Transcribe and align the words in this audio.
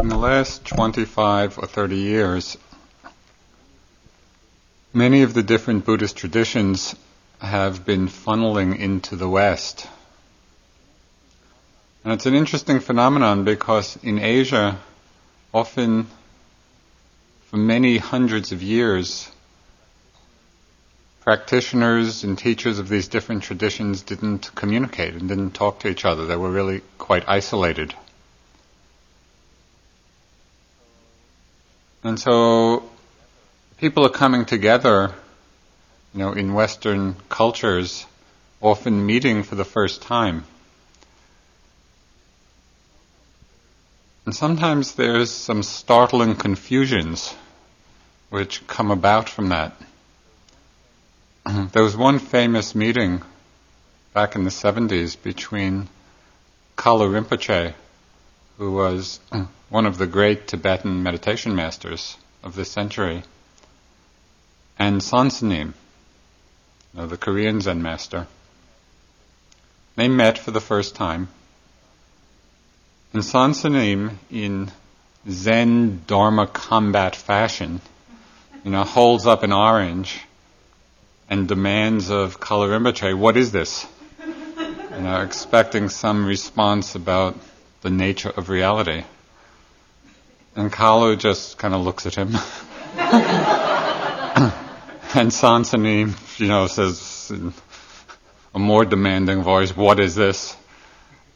In 0.00 0.06
the 0.06 0.16
last 0.16 0.64
25 0.64 1.58
or 1.58 1.66
30 1.66 1.96
years, 1.96 2.56
many 4.94 5.22
of 5.22 5.34
the 5.34 5.42
different 5.42 5.84
Buddhist 5.84 6.16
traditions 6.16 6.94
have 7.40 7.84
been 7.84 8.06
funneling 8.06 8.78
into 8.78 9.16
the 9.16 9.28
West. 9.28 9.88
And 12.04 12.12
it's 12.12 12.26
an 12.26 12.34
interesting 12.34 12.78
phenomenon 12.78 13.42
because 13.42 13.98
in 14.04 14.20
Asia, 14.20 14.78
often 15.52 16.06
for 17.50 17.56
many 17.56 17.98
hundreds 17.98 18.52
of 18.52 18.62
years, 18.62 19.28
practitioners 21.22 22.22
and 22.22 22.38
teachers 22.38 22.78
of 22.78 22.88
these 22.88 23.08
different 23.08 23.42
traditions 23.42 24.02
didn't 24.02 24.54
communicate 24.54 25.14
and 25.14 25.28
didn't 25.28 25.54
talk 25.54 25.80
to 25.80 25.88
each 25.88 26.04
other. 26.04 26.24
They 26.26 26.36
were 26.36 26.52
really 26.52 26.82
quite 26.98 27.28
isolated. 27.28 27.94
And 32.04 32.18
so 32.18 32.88
people 33.78 34.06
are 34.06 34.10
coming 34.10 34.44
together, 34.44 35.12
you 36.14 36.20
know, 36.20 36.32
in 36.32 36.54
Western 36.54 37.16
cultures, 37.28 38.06
often 38.60 39.04
meeting 39.04 39.42
for 39.42 39.54
the 39.54 39.64
first 39.64 40.02
time. 40.02 40.44
And 44.24 44.34
sometimes 44.34 44.94
there's 44.94 45.30
some 45.30 45.62
startling 45.62 46.34
confusions 46.36 47.34
which 48.30 48.66
come 48.66 48.90
about 48.90 49.28
from 49.28 49.48
that. 49.48 49.74
there 51.72 51.82
was 51.82 51.96
one 51.96 52.18
famous 52.18 52.74
meeting 52.74 53.22
back 54.12 54.34
in 54.34 54.44
the 54.44 54.50
70s 54.50 55.16
between 55.22 55.88
Kalu 56.76 57.08
Rinpoche, 57.08 57.72
who 58.58 58.72
was 58.72 59.20
one 59.68 59.86
of 59.86 59.98
the 59.98 60.06
great 60.06 60.48
Tibetan 60.48 61.02
meditation 61.02 61.54
masters 61.54 62.16
of 62.42 62.56
this 62.56 62.70
century, 62.70 63.22
and 64.78 65.00
Soen 65.00 65.30
Sa 65.30 65.46
Nim, 65.46 65.74
you 66.92 67.00
know, 67.00 67.06
the 67.06 67.16
Korean 67.16 67.60
Zen 67.60 67.82
master. 67.82 68.26
They 69.94 70.08
met 70.08 70.38
for 70.38 70.50
the 70.50 70.60
first 70.60 70.96
time. 70.96 71.28
And 73.12 73.24
Soen 73.24 73.54
Sa 73.54 73.68
Nim, 73.68 74.18
in 74.30 74.72
Zen 75.28 76.02
Dharma 76.06 76.46
combat 76.48 77.14
fashion, 77.14 77.80
you 78.64 78.72
know, 78.72 78.82
holds 78.82 79.26
up 79.26 79.44
an 79.44 79.52
orange 79.52 80.20
and 81.30 81.46
demands 81.46 82.10
of 82.10 82.40
Kalu 82.40 82.70
Rinpoche, 82.70 83.16
what 83.16 83.36
is 83.36 83.52
this? 83.52 83.86
You 84.18 85.04
know, 85.04 85.20
expecting 85.20 85.88
some 85.90 86.26
response 86.26 86.96
about 86.96 87.36
the 87.82 87.90
nature 87.90 88.30
of 88.30 88.48
reality. 88.48 89.04
And 90.56 90.72
Kalu 90.72 91.18
just 91.18 91.58
kind 91.58 91.74
of 91.74 91.82
looks 91.82 92.06
at 92.06 92.14
him. 92.14 92.28
and 95.14 95.30
Sansani, 95.30 96.38
you 96.40 96.48
know, 96.48 96.66
says 96.66 97.30
in 97.32 97.52
a 98.54 98.58
more 98.58 98.84
demanding 98.84 99.42
voice, 99.42 99.76
what 99.76 100.00
is 100.00 100.14
this? 100.14 100.56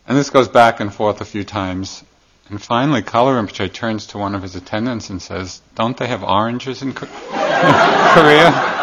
And 0.06 0.18
this 0.18 0.30
goes 0.30 0.48
back 0.48 0.80
and 0.80 0.92
forth 0.92 1.20
a 1.20 1.24
few 1.24 1.44
times. 1.44 2.02
And 2.48 2.60
finally, 2.60 3.02
Kalu 3.02 3.40
Rinpoche 3.40 3.72
turns 3.72 4.06
to 4.08 4.18
one 4.18 4.34
of 4.34 4.42
his 4.42 4.56
attendants 4.56 5.08
and 5.10 5.22
says, 5.22 5.62
don't 5.76 5.96
they 5.96 6.08
have 6.08 6.24
oranges 6.24 6.82
in 6.82 6.92
Korea? 6.94 8.81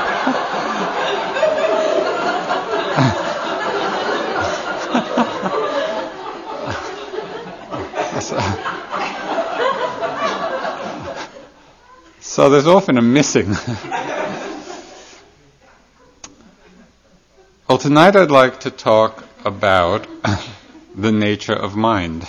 So 12.39 12.47
there's 12.49 12.67
often 12.67 12.97
a 12.97 13.01
missing. 13.01 13.49
well, 17.67 17.77
tonight 17.77 18.15
I'd 18.15 18.31
like 18.31 18.61
to 18.61 18.71
talk 18.71 19.25
about 19.43 20.07
the 20.95 21.11
nature 21.11 21.51
of 21.51 21.75
mind. 21.75 22.25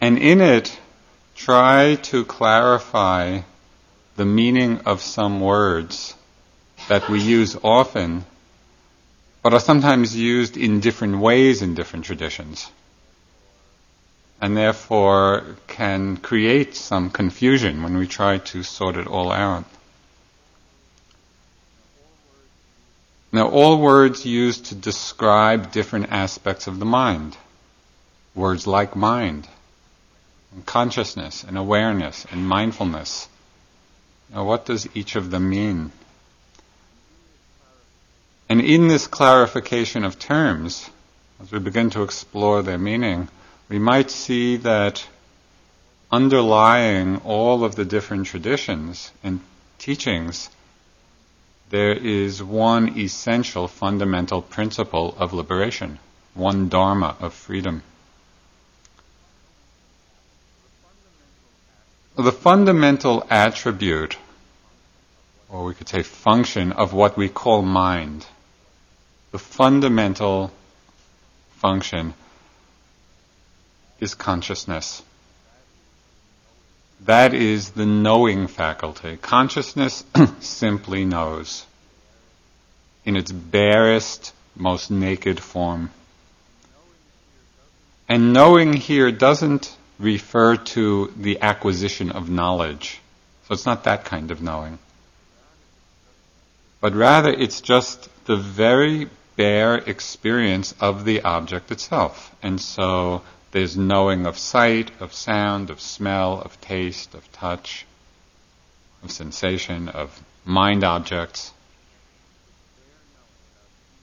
And 0.00 0.18
in 0.18 0.40
it, 0.40 0.76
try 1.36 1.94
to 2.10 2.24
clarify 2.24 3.42
the 4.16 4.24
meaning 4.24 4.80
of 4.86 5.02
some 5.02 5.40
words 5.40 6.16
that 6.88 7.08
we 7.08 7.20
use 7.20 7.56
often, 7.62 8.24
but 9.44 9.54
are 9.54 9.60
sometimes 9.60 10.16
used 10.16 10.56
in 10.56 10.80
different 10.80 11.18
ways 11.18 11.62
in 11.62 11.74
different 11.76 12.06
traditions 12.06 12.68
and 14.42 14.56
therefore 14.56 15.44
can 15.68 16.16
create 16.16 16.74
some 16.74 17.08
confusion 17.10 17.84
when 17.84 17.96
we 17.96 18.08
try 18.08 18.38
to 18.38 18.64
sort 18.64 18.96
it 18.96 19.06
all 19.06 19.30
out. 19.30 19.64
Now, 23.30 23.48
all 23.48 23.80
words 23.80 24.26
used 24.26 24.66
to 24.66 24.74
describe 24.74 25.70
different 25.70 26.10
aspects 26.10 26.66
of 26.66 26.80
the 26.80 26.84
mind. 26.84 27.36
Words 28.34 28.66
like 28.66 28.96
mind, 28.96 29.46
and 30.52 30.66
consciousness, 30.66 31.44
and 31.44 31.56
awareness, 31.56 32.26
and 32.30 32.46
mindfulness. 32.46 33.28
Now, 34.34 34.44
what 34.44 34.66
does 34.66 34.88
each 34.96 35.14
of 35.14 35.30
them 35.30 35.50
mean? 35.50 35.92
And 38.48 38.60
in 38.60 38.88
this 38.88 39.06
clarification 39.06 40.04
of 40.04 40.18
terms, 40.18 40.90
as 41.40 41.52
we 41.52 41.60
begin 41.60 41.90
to 41.90 42.02
explore 42.02 42.62
their 42.62 42.78
meaning, 42.78 43.28
we 43.72 43.78
might 43.78 44.10
see 44.10 44.58
that 44.58 45.02
underlying 46.10 47.16
all 47.24 47.64
of 47.64 47.74
the 47.74 47.86
different 47.86 48.26
traditions 48.26 49.10
and 49.24 49.40
teachings, 49.78 50.50
there 51.70 51.94
is 51.94 52.42
one 52.42 52.98
essential 52.98 53.66
fundamental 53.66 54.42
principle 54.42 55.14
of 55.16 55.32
liberation, 55.32 55.98
one 56.34 56.68
dharma 56.68 57.16
of 57.18 57.32
freedom. 57.32 57.82
The 62.16 62.30
fundamental 62.30 63.26
attribute, 63.30 64.18
or 65.48 65.64
we 65.64 65.72
could 65.72 65.88
say 65.88 66.02
function, 66.02 66.72
of 66.72 66.92
what 66.92 67.16
we 67.16 67.30
call 67.30 67.62
mind, 67.62 68.26
the 69.30 69.38
fundamental 69.38 70.52
function 71.56 72.12
is 74.02 74.14
consciousness. 74.16 75.00
That 77.04 77.34
is 77.34 77.70
the 77.70 77.86
knowing 77.86 78.48
faculty. 78.48 79.16
Consciousness 79.16 80.04
simply 80.40 81.04
knows 81.04 81.64
in 83.04 83.16
its 83.16 83.30
barest, 83.30 84.32
most 84.56 84.90
naked 84.90 85.38
form. 85.38 85.90
And 88.08 88.32
knowing 88.32 88.72
here 88.72 89.12
doesn't 89.12 89.74
refer 90.00 90.56
to 90.56 91.12
the 91.16 91.40
acquisition 91.40 92.10
of 92.10 92.28
knowledge. 92.28 93.00
So 93.46 93.54
it's 93.54 93.66
not 93.66 93.84
that 93.84 94.04
kind 94.04 94.32
of 94.32 94.42
knowing. 94.42 94.80
But 96.80 96.94
rather 96.94 97.30
it's 97.30 97.60
just 97.60 98.08
the 98.24 98.36
very 98.36 99.08
bare 99.36 99.76
experience 99.76 100.74
of 100.80 101.04
the 101.04 101.22
object 101.22 101.70
itself. 101.70 102.34
And 102.42 102.60
so 102.60 103.22
there's 103.52 103.76
knowing 103.76 104.26
of 104.26 104.36
sight, 104.38 104.90
of 105.00 105.12
sound, 105.12 105.70
of 105.70 105.80
smell, 105.80 106.40
of 106.40 106.60
taste, 106.60 107.14
of 107.14 107.30
touch, 107.32 107.86
of 109.04 109.10
sensation, 109.10 109.88
of 109.90 110.22
mind 110.44 110.82
objects. 110.82 111.52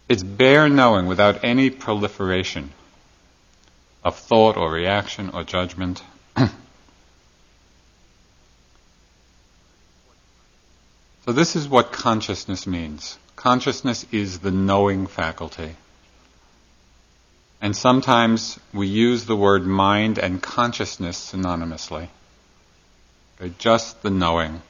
It's 0.08 0.24
bare 0.24 0.70
knowing 0.70 1.08
without 1.08 1.44
any 1.44 1.70
proliferation 1.72 2.72
of 4.04 4.16
thought 4.18 4.56
or 4.56 4.72
reaction 4.72 5.32
or 5.32 5.44
judgment. 5.44 6.04
so 6.38 6.51
this 11.25 11.56
is 11.56 11.68
what 11.68 11.92
consciousness 11.92 12.66
means. 12.68 13.18
Consciousness 13.36 14.06
is 14.12 14.40
the 14.40 14.51
knowing 14.51 15.07
faculty. 15.07 15.75
And 17.62 17.76
sometimes 17.76 18.58
we 18.74 18.88
use 18.88 19.26
the 19.26 19.36
word 19.36 19.66
mind 19.66 20.18
and 20.18 20.42
consciousness 20.42 21.32
synonymously. 21.32 22.08
Okay, 23.40 23.54
just 23.58 24.02
the 24.02 24.10
knowing. 24.10 24.62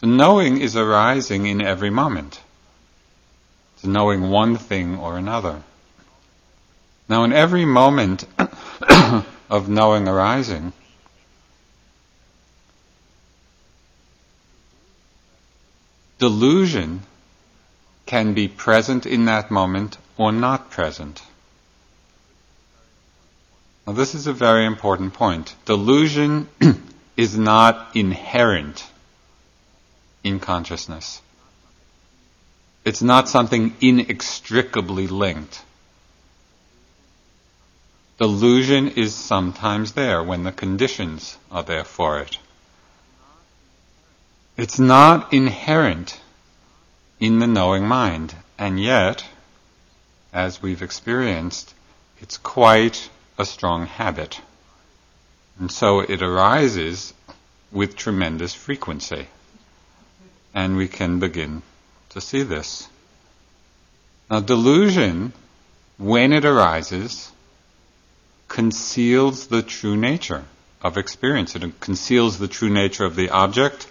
So 0.00 0.06
knowing 0.06 0.60
is 0.60 0.76
arising 0.76 1.46
in 1.46 1.60
every 1.60 1.90
moment. 1.90 2.40
It's 3.74 3.84
knowing 3.84 4.30
one 4.30 4.56
thing 4.56 4.98
or 4.98 5.18
another. 5.18 5.62
Now 7.08 7.24
in 7.24 7.32
every 7.32 7.64
moment 7.64 8.24
of 9.50 9.68
knowing 9.68 10.06
arising, 10.06 10.72
delusion 16.18 17.02
can 18.06 18.34
be 18.34 18.48
present 18.48 19.06
in 19.06 19.26
that 19.26 19.50
moment 19.50 19.98
or 20.16 20.32
not 20.32 20.70
present. 20.70 21.22
Now, 23.86 23.94
this 23.94 24.14
is 24.14 24.26
a 24.26 24.32
very 24.32 24.64
important 24.64 25.14
point. 25.14 25.54
Delusion 25.64 26.48
is 27.16 27.36
not 27.36 27.96
inherent 27.96 28.86
in 30.22 30.38
consciousness. 30.38 31.20
It's 32.84 33.02
not 33.02 33.28
something 33.28 33.74
inextricably 33.80 35.06
linked. 35.06 35.62
Delusion 38.18 38.88
is 38.88 39.14
sometimes 39.14 39.92
there 39.92 40.22
when 40.22 40.44
the 40.44 40.52
conditions 40.52 41.36
are 41.50 41.62
there 41.62 41.84
for 41.84 42.20
it. 42.20 42.38
It's 44.56 44.78
not 44.78 45.32
inherent 45.32 46.20
in 47.22 47.38
the 47.38 47.46
knowing 47.46 47.86
mind, 47.86 48.34
and 48.58 48.80
yet, 48.80 49.24
as 50.32 50.60
we've 50.60 50.82
experienced, 50.82 51.72
it's 52.20 52.36
quite 52.36 53.08
a 53.38 53.44
strong 53.44 53.86
habit. 53.86 54.40
And 55.56 55.70
so 55.70 56.00
it 56.00 56.20
arises 56.20 57.14
with 57.70 57.94
tremendous 57.94 58.54
frequency. 58.54 59.28
And 60.52 60.76
we 60.76 60.88
can 60.88 61.20
begin 61.20 61.62
to 62.08 62.20
see 62.20 62.42
this. 62.42 62.88
Now, 64.28 64.40
delusion, 64.40 65.32
when 65.98 66.32
it 66.32 66.44
arises, 66.44 67.30
conceals 68.48 69.46
the 69.46 69.62
true 69.62 69.96
nature 69.96 70.44
of 70.82 70.98
experience. 70.98 71.54
It 71.54 71.78
conceals 71.78 72.40
the 72.40 72.48
true 72.48 72.70
nature 72.70 73.04
of 73.04 73.14
the 73.14 73.30
object. 73.30 73.86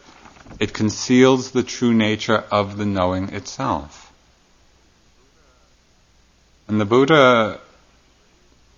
It 0.59 0.73
conceals 0.73 1.51
the 1.51 1.63
true 1.63 1.93
nature 1.93 2.43
of 2.51 2.77
the 2.77 2.85
knowing 2.85 3.29
itself. 3.29 4.11
And 6.67 6.79
the 6.79 6.85
Buddha, 6.85 7.59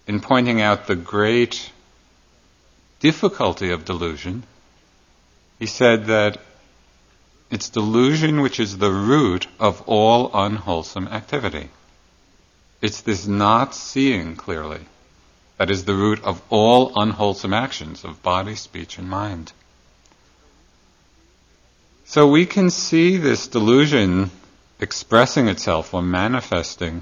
in 0.08 0.20
pointing 0.20 0.62
out 0.62 0.88
the 0.88 0.96
great 0.96 1.72
difficulty 3.00 3.72
of 3.72 3.86
delusion, 3.86 4.44
he 5.60 5.66
said 5.66 6.06
that 6.06 6.40
it's 7.52 7.70
delusion 7.70 8.42
which 8.42 8.60
is 8.60 8.78
the 8.78 8.92
root 8.92 9.48
of 9.60 9.82
all 9.86 10.32
unwholesome 10.34 11.08
activity. 11.08 11.70
It's 12.82 13.02
this 13.02 13.28
not 13.28 13.76
seeing 13.76 14.36
clearly 14.36 14.82
that 15.58 15.70
is 15.70 15.86
the 15.86 15.94
root 15.94 16.24
of 16.24 16.42
all 16.50 16.92
unwholesome 16.96 17.54
actions 17.54 18.04
of 18.04 18.24
body, 18.24 18.56
speech, 18.56 18.98
and 18.98 19.10
mind. 19.10 19.54
So 22.14 22.28
we 22.28 22.46
can 22.46 22.70
see 22.70 23.18
this 23.18 23.48
delusion 23.48 24.30
expressing 24.80 25.48
itself 25.48 25.96
or 25.96 26.04
manifesting 26.04 27.02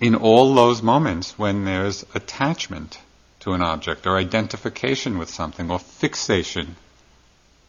in 0.00 0.14
all 0.14 0.54
those 0.54 0.82
moments 0.82 1.38
when 1.38 1.66
there's 1.66 2.06
attachment 2.14 2.98
to 3.40 3.52
an 3.52 3.60
object 3.60 4.06
or 4.06 4.16
identification 4.16 5.18
with 5.18 5.28
something 5.28 5.70
or 5.70 5.78
fixation 5.78 6.76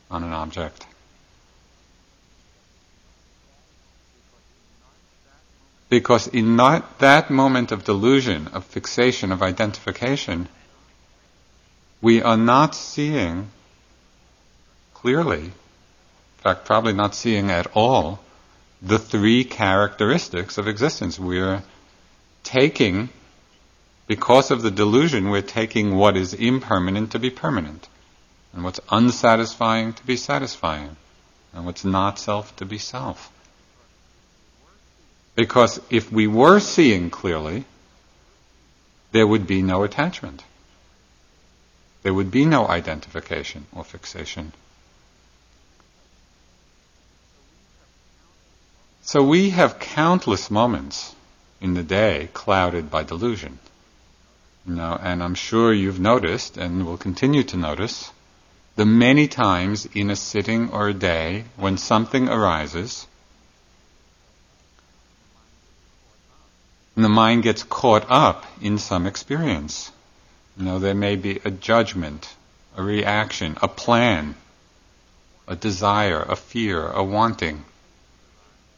on 0.09 0.23
an 0.23 0.31
object. 0.31 0.85
Because 5.89 6.27
in 6.27 6.55
that 6.55 7.29
moment 7.29 7.73
of 7.73 7.83
delusion, 7.83 8.47
of 8.53 8.63
fixation, 8.63 9.33
of 9.33 9.41
identification, 9.41 10.47
we 12.01 12.21
are 12.21 12.37
not 12.37 12.75
seeing 12.75 13.49
clearly, 15.01 15.43
in 15.43 15.53
fact, 16.37 16.65
probably 16.65 16.93
not 16.93 17.15
seeing 17.15 17.49
at 17.51 17.67
all, 17.73 18.19
the 18.81 18.99
three 18.99 19.43
characteristics 19.43 20.57
of 20.57 20.67
existence. 20.67 21.17
We're 21.17 21.63
taking, 22.43 23.09
because 24.07 24.51
of 24.51 24.61
the 24.61 24.71
delusion, 24.71 25.29
we're 25.29 25.41
taking 25.41 25.95
what 25.95 26.17
is 26.17 26.33
impermanent 26.33 27.11
to 27.11 27.19
be 27.19 27.29
permanent, 27.29 27.87
and 28.53 28.63
what's 28.63 28.79
unsatisfying 28.89 29.93
to 29.93 30.05
be 30.05 30.17
satisfying, 30.17 30.95
and 31.53 31.65
what's 31.65 31.85
not 31.85 32.19
self 32.19 32.55
to 32.57 32.65
be 32.65 32.77
self. 32.77 33.31
Because 35.35 35.79
if 35.89 36.11
we 36.11 36.27
were 36.27 36.59
seeing 36.59 37.09
clearly, 37.09 37.63
there 39.11 39.27
would 39.27 39.47
be 39.47 39.61
no 39.61 39.83
attachment. 39.83 40.43
There 42.03 42.13
would 42.13 42.31
be 42.31 42.45
no 42.45 42.67
identification 42.67 43.65
or 43.73 43.83
fixation. 43.83 44.51
So 49.01 49.23
we 49.23 49.49
have 49.51 49.79
countless 49.79 50.51
moments 50.51 51.15
in 51.61 51.73
the 51.73 51.83
day 51.83 52.29
clouded 52.33 52.91
by 52.91 53.03
delusion. 53.03 53.59
You 54.67 54.75
know, 54.75 54.99
and 55.01 55.23
I'm 55.23 55.35
sure 55.35 55.73
you've 55.73 55.99
noticed 55.99 56.57
and 56.57 56.85
will 56.85 56.97
continue 56.97 57.43
to 57.43 57.57
notice 57.57 58.11
the 58.75 58.85
many 58.85 59.27
times 59.27 59.87
in 59.93 60.09
a 60.09 60.15
sitting 60.15 60.69
or 60.69 60.89
a 60.89 60.93
day 60.93 61.45
when 61.57 61.77
something 61.77 62.29
arises 62.29 63.07
and 66.99 67.05
the 67.05 67.09
mind 67.09 67.43
gets 67.43 67.63
caught 67.63 68.05
up 68.09 68.45
in 68.61 68.77
some 68.77 69.07
experience. 69.07 69.89
You 70.57 70.65
know, 70.65 70.79
there 70.79 70.93
may 70.93 71.15
be 71.15 71.39
a 71.45 71.49
judgment, 71.49 72.35
a 72.75 72.83
reaction, 72.83 73.57
a 73.61 73.69
plan, 73.69 74.35
a 75.47 75.55
desire, 75.55 76.21
a 76.21 76.35
fear, 76.35 76.85
a 76.87 77.01
wanting. 77.01 77.63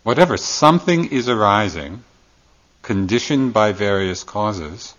Whatever, 0.03 0.37
something 0.37 1.05
is 1.11 1.29
arising, 1.29 2.03
conditioned 2.81 3.53
by 3.53 3.71
various 3.71 4.23
causes. 4.23 4.95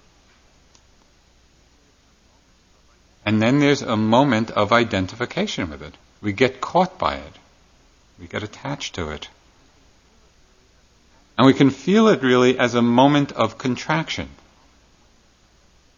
And 3.24 3.40
then 3.42 3.58
there's 3.58 3.82
a 3.82 3.96
moment 3.96 4.50
of 4.50 4.72
identification 4.72 5.70
with 5.70 5.82
it. 5.82 5.94
We 6.20 6.32
get 6.32 6.60
caught 6.60 6.98
by 6.98 7.16
it. 7.16 7.32
We 8.18 8.26
get 8.26 8.42
attached 8.42 8.94
to 8.96 9.10
it. 9.10 9.28
And 11.36 11.46
we 11.46 11.54
can 11.54 11.70
feel 11.70 12.08
it 12.08 12.22
really 12.22 12.58
as 12.58 12.74
a 12.74 12.82
moment 12.82 13.32
of 13.32 13.58
contraction. 13.58 14.28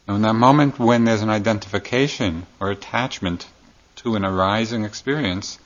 And 0.07 0.17
in 0.17 0.23
that 0.23 0.35
moment 0.35 0.79
when 0.79 1.05
there's 1.05 1.23
an 1.23 1.31
identification 1.31 2.47
or 2.61 2.71
attachment 2.71 3.47
to 3.97 4.17
an 4.17 4.25
arising 4.25 4.85
experience, 4.85 5.59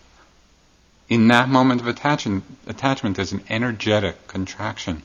in 1.09 1.29
that 1.29 1.49
moment 1.49 1.81
of 1.81 1.87
attachment, 1.87 2.45
attachment 2.67 3.17
there's 3.17 3.33
an 3.33 3.43
energetic 3.49 4.27
contraction. 4.27 5.03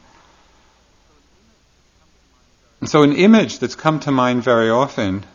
And 2.82 2.90
so 2.90 3.04
an 3.04 3.14
image 3.14 3.60
that's 3.60 3.76
come 3.76 4.02
to 4.02 4.12
mind 4.12 4.44
very 4.44 4.70
often, 4.70 5.26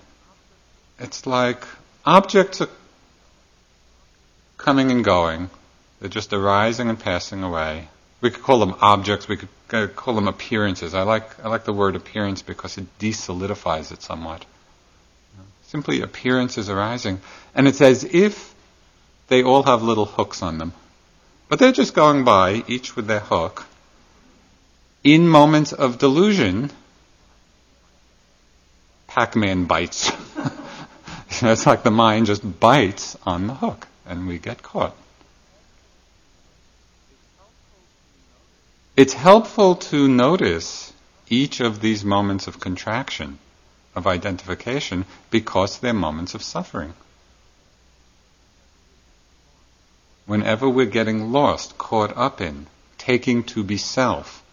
it's 0.99 1.27
like 1.27 1.65
objects 2.05 2.61
are 2.61 2.69
coming 4.59 4.91
and 4.91 5.03
going. 5.03 5.49
They're 6.01 6.11
just 6.11 6.33
arising 6.33 6.91
and 6.91 7.01
passing 7.01 7.43
away. 7.43 7.89
We 8.21 8.31
could 8.31 8.43
call 8.43 8.61
them 8.61 8.75
objects. 8.81 9.29
We 9.29 9.39
could 9.39 9.97
call 9.97 10.15
them 10.15 10.29
appearances. 10.29 10.93
I 10.93 11.03
like 11.03 11.43
I 11.45 11.49
like 11.49 11.65
the 11.65 11.73
word 11.73 11.97
appearance 11.97 12.43
because 12.43 12.77
it 12.77 12.99
desolidifies 12.99 13.93
it 13.93 14.03
somewhat. 14.03 14.45
Simply 15.69 16.03
appearances 16.03 16.69
arising, 16.69 17.21
and 17.55 17.69
it's 17.69 17.81
as 17.81 18.05
if 18.05 18.55
they 19.29 19.43
all 19.43 19.63
have 19.63 19.83
little 19.83 20.07
hooks 20.07 20.43
on 20.43 20.59
them, 20.59 20.73
but 21.49 21.59
they're 21.59 21.73
just 21.73 21.95
going 21.95 22.25
by, 22.25 22.65
each 22.67 22.97
with 22.97 23.07
their 23.07 23.21
hook. 23.21 23.67
In 25.05 25.29
moments 25.29 25.73
of 25.73 25.99
delusion, 25.99 26.71
Pac-Man 29.07 29.65
bites. 29.65 30.11
it's 31.43 31.67
like 31.67 31.83
the 31.83 31.91
mind 31.91 32.27
just 32.27 32.61
bites 32.61 33.17
on 33.25 33.47
the 33.47 33.55
hook, 33.55 33.87
and 34.07 34.27
we 34.27 34.39
get 34.39 34.63
caught. 34.63 34.97
It's 38.97 39.13
helpful 39.13 39.77
to 39.77 40.09
notice 40.09 40.93
each 41.31 41.61
of 41.61 41.81
these 41.81 42.05
moments 42.05 42.47
of 42.49 42.59
contraction, 42.59 43.39
of 43.95 44.07
identification, 44.07 45.05
because 45.31 45.79
they're 45.79 45.93
moments 45.93 46.35
of 46.35 46.43
suffering. 46.43 46.95
Whenever 50.29 50.69
we're 50.69 50.85
getting 50.85 51.33
lost, 51.33 51.79
caught 51.79 52.15
up 52.15 52.43
in, 52.43 52.67
taking 52.99 53.43
to 53.43 53.65
be 53.65 53.79
self, 53.79 54.45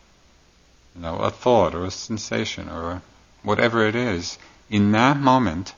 you 0.96 1.02
know, 1.02 1.18
a 1.18 1.30
thought 1.30 1.76
or 1.76 1.84
a 1.84 1.92
sensation 1.92 2.70
or 2.70 3.02
whatever 3.44 3.86
it 3.86 3.94
is, 3.94 4.38
in 4.70 4.94
that 4.94 5.18
moment, 5.18 5.74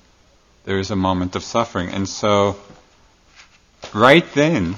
there 0.66 0.78
is 0.78 0.92
a 0.92 0.96
moment 0.96 1.36
of 1.36 1.44
suffering. 1.44 1.90
And 1.90 2.08
so, 2.08 2.58
right 3.92 4.24
then, 4.36 4.76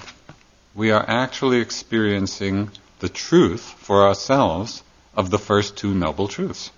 we 0.73 0.91
are 0.91 1.03
actually 1.05 1.59
experiencing 1.59 2.71
the 2.99 3.09
truth 3.09 3.75
for 3.79 4.07
ourselves 4.07 4.83
of 5.17 5.31
the 5.31 5.37
first 5.37 5.75
two 5.75 5.93
noble 5.93 6.29
truths. 6.29 6.71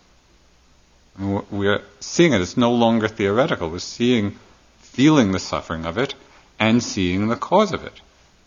we're 1.19 1.83
seeing 1.99 2.33
it, 2.33 2.41
it's 2.41 2.57
no 2.57 2.73
longer 2.73 3.07
theoretical. 3.07 3.69
We're 3.69 3.77
seeing, 3.77 4.39
feeling 4.79 5.31
the 5.31 5.37
suffering 5.37 5.85
of 5.85 5.99
it, 5.99 6.15
and 6.59 6.81
seeing 6.81 7.27
the 7.27 7.35
cause 7.35 7.71
of 7.71 7.83
it, 7.83 8.01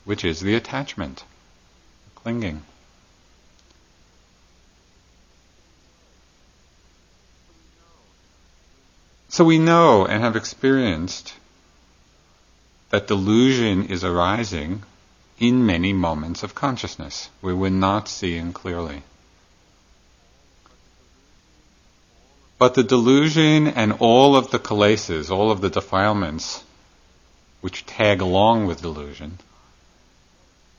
which 0.05 0.25
is 0.25 0.41
the 0.41 0.55
attachment, 0.55 1.25
the 2.07 2.21
clinging. 2.21 2.63
So 9.29 9.45
we 9.45 9.59
know 9.59 10.07
and 10.07 10.23
have 10.23 10.37
experienced 10.37 11.35
that 12.91 13.09
delusion 13.09 13.87
is 13.87 14.05
arising 14.05 14.85
in 15.41 15.67
many 15.67 15.93
moments 15.93 16.45
of 16.45 16.55
consciousness 16.55 17.29
where 17.41 17.57
we're 17.57 17.71
not 17.71 18.09
seeing 18.09 18.53
clearly. 18.53 19.03
But 22.59 22.75
the 22.75 22.85
delusion 22.85 23.67
and 23.67 23.95
all 23.99 24.37
of 24.37 24.53
the 24.53 24.61
kilesas, 24.61 25.31
all 25.31 25.51
of 25.51 25.61
the 25.61 25.71
defilements 25.71 26.63
which 27.61 27.85
tag 27.87 28.21
along 28.21 28.67
with 28.67 28.83
delusion, 28.83 29.39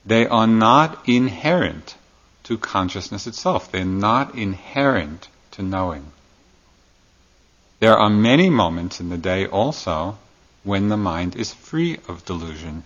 they 0.06 0.28
are 0.28 0.48
not 0.48 1.08
inherent 1.10 1.96
to 2.44 2.58
consciousness 2.58 3.26
itself. 3.26 3.72
They're 3.72 3.84
not 3.84 4.36
inherent 4.36 5.28
to 5.52 5.64
knowing. 5.64 6.12
There 7.80 7.98
are 7.98 8.10
many 8.10 8.50
moments 8.50 9.00
in 9.00 9.10
the 9.10 9.18
day 9.18 9.48
also 9.48 10.18
when 10.64 10.90
the 10.90 10.98
mind 10.98 11.36
is 11.36 11.54
free 11.54 11.98
of 12.08 12.24
delusion. 12.26 12.84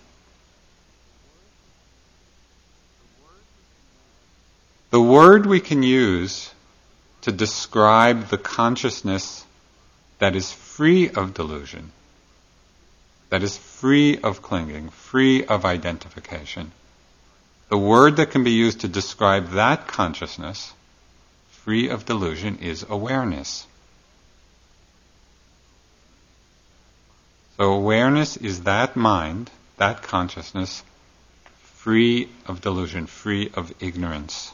The 4.91 5.01
word 5.01 5.45
we 5.45 5.59
can 5.59 5.83
use 5.83 6.51
to 7.21 7.31
describe 7.31 8.29
the 8.29 8.37
consciousness 8.37 9.45
that 10.19 10.35
is 10.35 10.51
free 10.51 11.09
of 11.09 11.33
delusion, 11.33 11.91
that 13.29 13.43
is 13.43 13.57
free 13.57 14.17
of 14.17 14.41
clinging, 14.41 14.89
free 14.89 15.45
of 15.45 15.63
identification. 15.63 16.71
The 17.69 17.77
word 17.77 18.17
that 18.17 18.31
can 18.31 18.43
be 18.43 18.51
used 18.51 18.81
to 18.81 18.87
describe 18.87 19.51
that 19.51 19.87
consciousness, 19.87 20.73
free 21.49 21.87
of 21.87 22.05
delusion, 22.05 22.57
is 22.57 22.83
awareness. 22.89 23.67
So 27.57 27.73
awareness 27.73 28.37
is 28.37 28.63
that 28.63 28.95
mind, 28.95 29.51
that 29.77 30.01
consciousness, 30.01 30.83
free 31.61 32.29
of 32.47 32.61
delusion, 32.61 33.05
free 33.05 33.51
of 33.53 33.71
ignorance. 33.79 34.51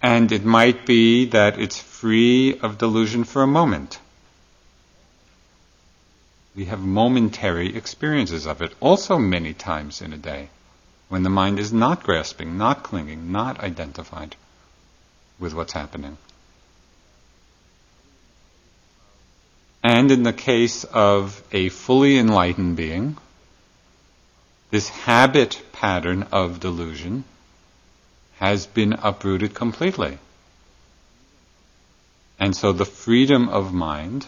And 0.00 0.30
it 0.30 0.44
might 0.44 0.86
be 0.86 1.24
that 1.30 1.58
it's 1.58 1.80
free 1.80 2.58
of 2.58 2.78
delusion 2.78 3.24
for 3.24 3.42
a 3.42 3.46
moment. 3.46 3.98
We 6.54 6.66
have 6.66 6.80
momentary 6.80 7.76
experiences 7.76 8.46
of 8.46 8.62
it, 8.62 8.74
also 8.80 9.18
many 9.18 9.54
times 9.54 10.00
in 10.00 10.12
a 10.12 10.18
day, 10.18 10.50
when 11.08 11.24
the 11.24 11.30
mind 11.30 11.58
is 11.58 11.72
not 11.72 12.04
grasping, 12.04 12.56
not 12.56 12.84
clinging, 12.84 13.32
not 13.32 13.60
identified 13.60 14.36
with 15.38 15.52
what's 15.52 15.72
happening. 15.72 16.16
And 19.82 20.10
in 20.10 20.22
the 20.22 20.32
case 20.32 20.84
of 20.84 21.42
a 21.52 21.68
fully 21.68 22.16
enlightened 22.18 22.76
being, 22.76 23.18
this 24.70 24.88
habit 24.88 25.60
pattern 25.72 26.22
of 26.32 26.60
delusion 26.60 27.24
has 28.38 28.66
been 28.66 28.92
uprooted 28.92 29.54
completely. 29.54 30.18
And 32.38 32.56
so 32.56 32.72
the 32.72 32.86
freedom 32.86 33.48
of 33.48 33.74
mind, 33.74 34.26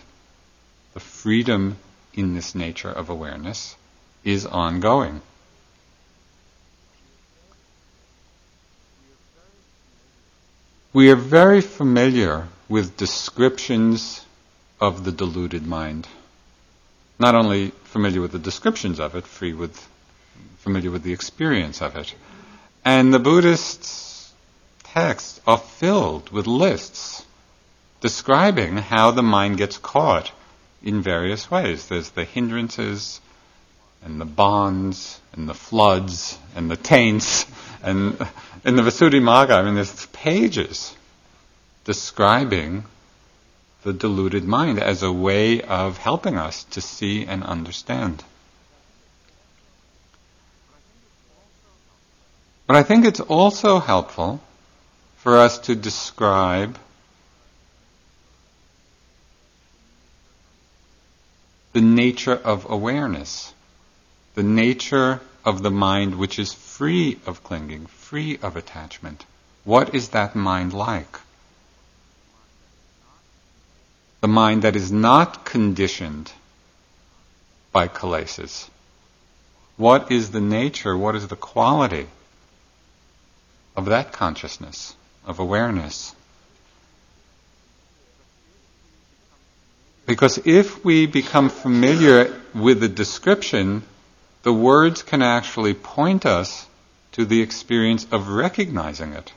the 0.92 1.00
freedom 1.00 1.78
in 2.16 2.35
this 2.35 2.54
nature 2.54 2.90
of 2.90 3.11
awareness, 3.11 3.76
is 4.25 4.46
ongoing. 4.46 5.20
We 10.92 11.11
are 11.11 11.16
very 11.16 11.61
familiar 11.61 12.49
with 12.68 12.96
descriptions 12.96 14.25
of 14.80 15.04
the 15.04 15.12
deluded 15.12 15.66
mind. 15.66 16.08
Not 17.18 17.35
only 17.35 17.70
familiar 17.85 18.20
with 18.23 18.32
the 18.32 18.38
descriptions 18.38 18.99
of 18.99 19.14
it, 19.14 19.26
free 19.26 19.52
with, 19.52 19.87
familiar 20.58 20.90
with 20.90 21.02
the 21.02 21.12
experience 21.12 21.82
of 21.82 21.96
it. 21.96 22.14
And 22.85 23.12
the 23.12 23.18
Buddhist 23.18 24.32
texts 24.85 25.40
are 25.46 25.58
filled 25.58 26.30
with 26.30 26.46
lists 26.46 27.25
describing 28.00 28.76
how 28.76 29.11
the 29.11 29.23
mind 29.23 29.58
gets 29.58 29.78
caught 29.78 30.30
in 30.83 31.02
various 31.02 31.50
ways. 31.50 31.87
There's 31.88 32.11
the 32.11 32.25
hindrances 32.25 33.21
and 34.04 34.21
the 34.21 34.25
bonds 34.25 35.21
and 35.33 35.49
the 35.49 35.54
floods 35.54 36.38
and 36.54 36.71
the 36.71 36.76
taints. 36.76 37.47
And 37.83 38.16
in 38.64 38.76
the 38.76 38.83
Visuddhimagga, 38.83 39.50
I 39.50 39.62
mean, 39.62 39.75
there's 39.75 40.06
pages 40.06 40.95
describing 41.85 42.85
the 43.83 43.92
deluded 43.92 44.45
mind 44.45 44.80
as 44.80 45.02
a 45.02 45.12
way 45.12 45.62
of 45.62 45.99
helping 45.99 46.37
us 46.37 46.64
to 46.64 46.80
see 46.80 47.25
and 47.25 47.45
understand. 47.45 48.23
But 52.66 52.76
I 52.76 52.83
think 52.83 53.04
it's 53.04 53.21
also 53.21 53.78
helpful 53.78 54.40
for 55.18 55.38
us 55.38 55.59
to 55.61 55.76
describe 55.76 56.78
the 61.76 61.83
nature 61.83 62.33
of 62.33 62.71
awareness, 62.71 63.52
the 64.35 64.42
nature 64.42 65.21
of 65.45 65.62
the 65.62 65.71
mind 65.71 66.14
which 66.14 66.38
is 66.38 66.54
free 66.54 67.18
of 67.26 67.45
clinging, 67.45 67.85
free 67.85 68.38
of 68.40 68.56
attachment. 68.56 69.26
What 69.62 69.95
is 69.95 70.09
that 70.16 70.35
mind 70.35 70.73
like? 70.73 71.18
The 74.23 74.28
mind 74.28 74.62
that 74.62 74.75
is 74.75 74.90
not 74.90 75.45
conditioned 75.45 76.33
by 77.73 77.88
kilesas. 77.88 78.71
What 79.76 80.11
is 80.11 80.30
the 80.30 80.40
nature, 80.40 80.97
what 80.97 81.14
is 81.14 81.28
the 81.28 81.37
quality 81.37 82.06
of 83.76 83.85
that 83.85 84.12
consciousness, 84.12 84.97
of 85.26 85.40
awareness. 85.40 86.14
Because 90.07 90.39
if 90.45 90.85
we 90.85 91.07
become 91.07 91.49
familiar 91.49 92.33
with 92.55 92.81
the 92.81 92.89
description, 92.89 93.83
the 94.45 94.53
words 94.53 95.03
can 95.03 95.23
actually 95.23 95.75
point 95.75 96.25
us 96.25 96.67
to 97.13 97.25
the 97.25 97.43
experience 97.43 98.07
of 98.13 98.29
recognizing 98.29 99.13
it. 99.13 99.33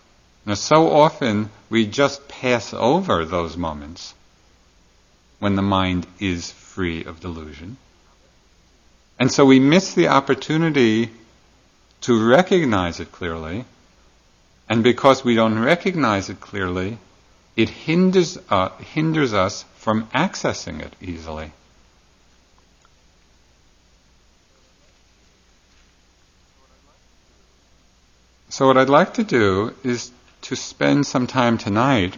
Now, 0.45 0.53
so 0.53 0.91
often 0.91 1.49
we 1.69 1.85
just 1.85 2.27
pass 2.27 2.73
over 2.73 3.25
those 3.25 3.57
moments 3.57 4.13
when 5.39 5.55
the 5.55 5.61
mind 5.61 6.05
is 6.19 6.51
free 6.51 7.03
of 7.03 7.19
delusion. 7.19 7.77
And 9.17 9.31
so 9.31 9.45
we 9.45 9.59
miss 9.59 9.93
the 9.93 10.07
opportunity 10.07 11.09
to 12.01 12.27
recognize 12.27 12.99
it 12.99 13.11
clearly 13.11 13.65
and 14.69 14.83
because 14.83 15.25
we 15.25 15.33
don't 15.33 15.57
recognize 15.57 16.29
it 16.29 16.39
clearly, 16.39 16.99
it 17.55 17.69
hinders, 17.69 18.37
uh, 18.49 18.69
hinders 18.77 19.33
us 19.33 19.63
from 19.75 20.07
accessing 20.07 20.81
it 20.81 20.93
easily. 21.01 21.51
So, 28.49 28.67
what 28.67 28.77
I'd 28.77 28.89
like 28.89 29.13
to 29.15 29.23
do 29.23 29.75
is 29.83 30.11
to 30.43 30.55
spend 30.55 31.05
some 31.05 31.27
time 31.27 31.57
tonight 31.57 32.17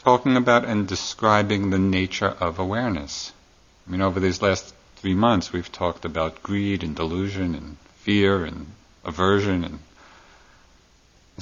talking 0.00 0.36
about 0.36 0.64
and 0.64 0.88
describing 0.88 1.70
the 1.70 1.78
nature 1.78 2.34
of 2.40 2.58
awareness. 2.58 3.32
I 3.86 3.90
mean, 3.90 4.00
over 4.00 4.18
these 4.18 4.42
last 4.42 4.74
three 4.96 5.14
months, 5.14 5.52
we've 5.52 5.70
talked 5.70 6.04
about 6.04 6.42
greed 6.42 6.82
and 6.82 6.96
delusion 6.96 7.54
and 7.54 7.76
fear 7.96 8.44
and 8.44 8.66
aversion 9.04 9.64
and 9.64 9.78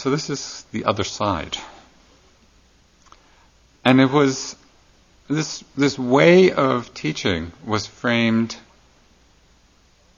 so 0.00 0.10
this 0.10 0.30
is 0.30 0.64
the 0.72 0.84
other 0.84 1.04
side. 1.04 1.56
And 3.84 4.00
it 4.00 4.10
was 4.10 4.56
this 5.28 5.64
this 5.76 5.98
way 5.98 6.50
of 6.50 6.92
teaching 6.94 7.52
was 7.64 7.86
framed 7.86 8.56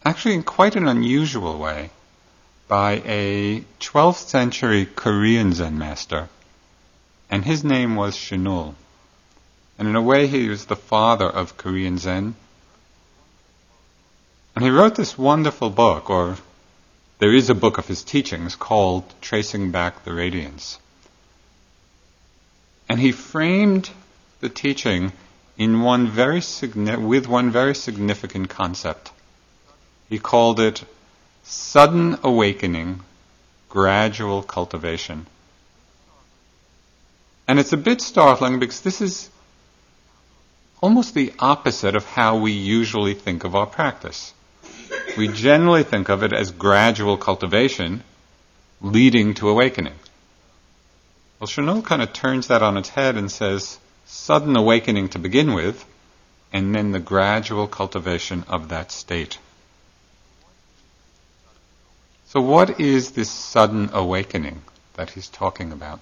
actually 0.05 0.35
in 0.35 0.43
quite 0.43 0.77
an 0.77 0.89
unusual 0.89 1.59
way 1.59 1.91
by 2.69 3.03
a 3.05 3.65
12th 3.81 4.29
century 4.29 4.87
Korean 4.87 5.53
Zen 5.53 5.79
master. 5.79 6.29
And 7.31 7.45
his 7.45 7.65
name 7.65 7.97
was 7.97 8.17
Chinul. 8.17 8.75
And 9.79 9.89
in 9.89 9.97
a 9.97 10.03
way 10.03 10.27
he 10.27 10.49
was 10.49 10.67
the 10.67 10.77
father 10.77 11.29
of 11.29 11.57
Korean 11.57 11.99
Zen. 11.99 12.35
And 14.55 14.65
he 14.65 14.71
wrote 14.71 14.95
this 14.95 15.17
wonderful 15.17 15.71
book, 15.71 16.11
or 16.11 16.37
there 17.21 17.35
is 17.35 17.51
a 17.51 17.55
book 17.55 17.77
of 17.77 17.87
his 17.87 18.03
teachings 18.03 18.57
called 18.57 19.05
Tracing 19.21 19.71
Back 19.71 20.05
the 20.05 20.13
Radiance. 20.15 20.79
And 22.89 22.99
he 22.99 23.13
framed 23.13 23.91
the 24.41 24.49
teaching 24.49 25.13
in 25.59 25.83
one 25.83 26.09
very 26.09 26.41
with 26.97 27.29
one 27.29 27.51
very 27.51 27.75
significant 27.75 28.49
concept. 28.49 29.13
He 30.09 30.19
called 30.19 30.61
it 30.61 30.83
sudden 31.45 32.17
awakening, 32.23 33.01
gradual 33.69 34.43
cultivation. 34.43 35.27
And 37.47 37.59
it's 37.59 37.75
a 37.75 37.77
bit 37.77 38.01
startling 38.01 38.59
because 38.61 38.81
this 38.81 39.03
is 39.03 39.29
almost 40.81 41.13
the 41.13 41.35
opposite 41.39 41.95
of 41.95 42.07
how 42.07 42.39
we 42.39 42.53
usually 42.53 43.13
think 43.13 43.45
of 43.45 43.55
our 43.55 43.67
practice. 43.67 44.33
We 45.17 45.29
generally 45.29 45.83
think 45.83 46.09
of 46.09 46.23
it 46.23 46.33
as 46.33 46.51
gradual 46.51 47.17
cultivation 47.17 48.03
leading 48.81 49.35
to 49.35 49.49
awakening. 49.49 49.95
Well, 51.39 51.49
Chinul 51.49 51.85
kind 51.85 52.03
of 52.03 52.13
turns 52.13 52.49
that 52.49 52.63
on 52.63 52.77
its 52.77 52.91
head 52.91 53.17
and 53.17 53.31
says 53.31 53.79
sudden 54.07 54.57
awakening 54.57 55.09
to 55.11 55.19
begin 55.19 55.55
with, 55.55 55.85
and 56.53 56.75
then 56.75 56.93
the 56.93 57.01
gradual 57.01 57.67
cultivation 57.67 58.45
of 58.49 58.69
that 58.69 58.91
state. 58.93 59.39
So, 62.29 62.41
what 62.41 62.79
is 62.79 63.13
this 63.13 63.31
sudden 63.31 63.91
awakening 63.93 64.63
that 64.95 65.11
he's 65.11 65.29
talking 65.29 65.73
about? 65.73 66.01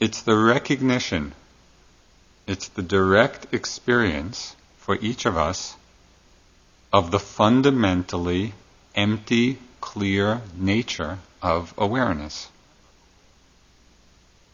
It's 0.00 0.22
the 0.22 0.36
recognition, 0.36 1.34
it's 2.46 2.68
the 2.68 2.82
direct 2.82 3.52
experience 3.52 4.56
for 4.82 4.96
each 5.00 5.26
of 5.26 5.36
us 5.36 5.76
of 6.92 7.10
the 7.10 7.18
fundamentally 7.18 8.52
empty, 8.94 9.58
clear 9.80 10.42
nature 10.56 11.18
of 11.40 11.72
awareness. 11.78 12.48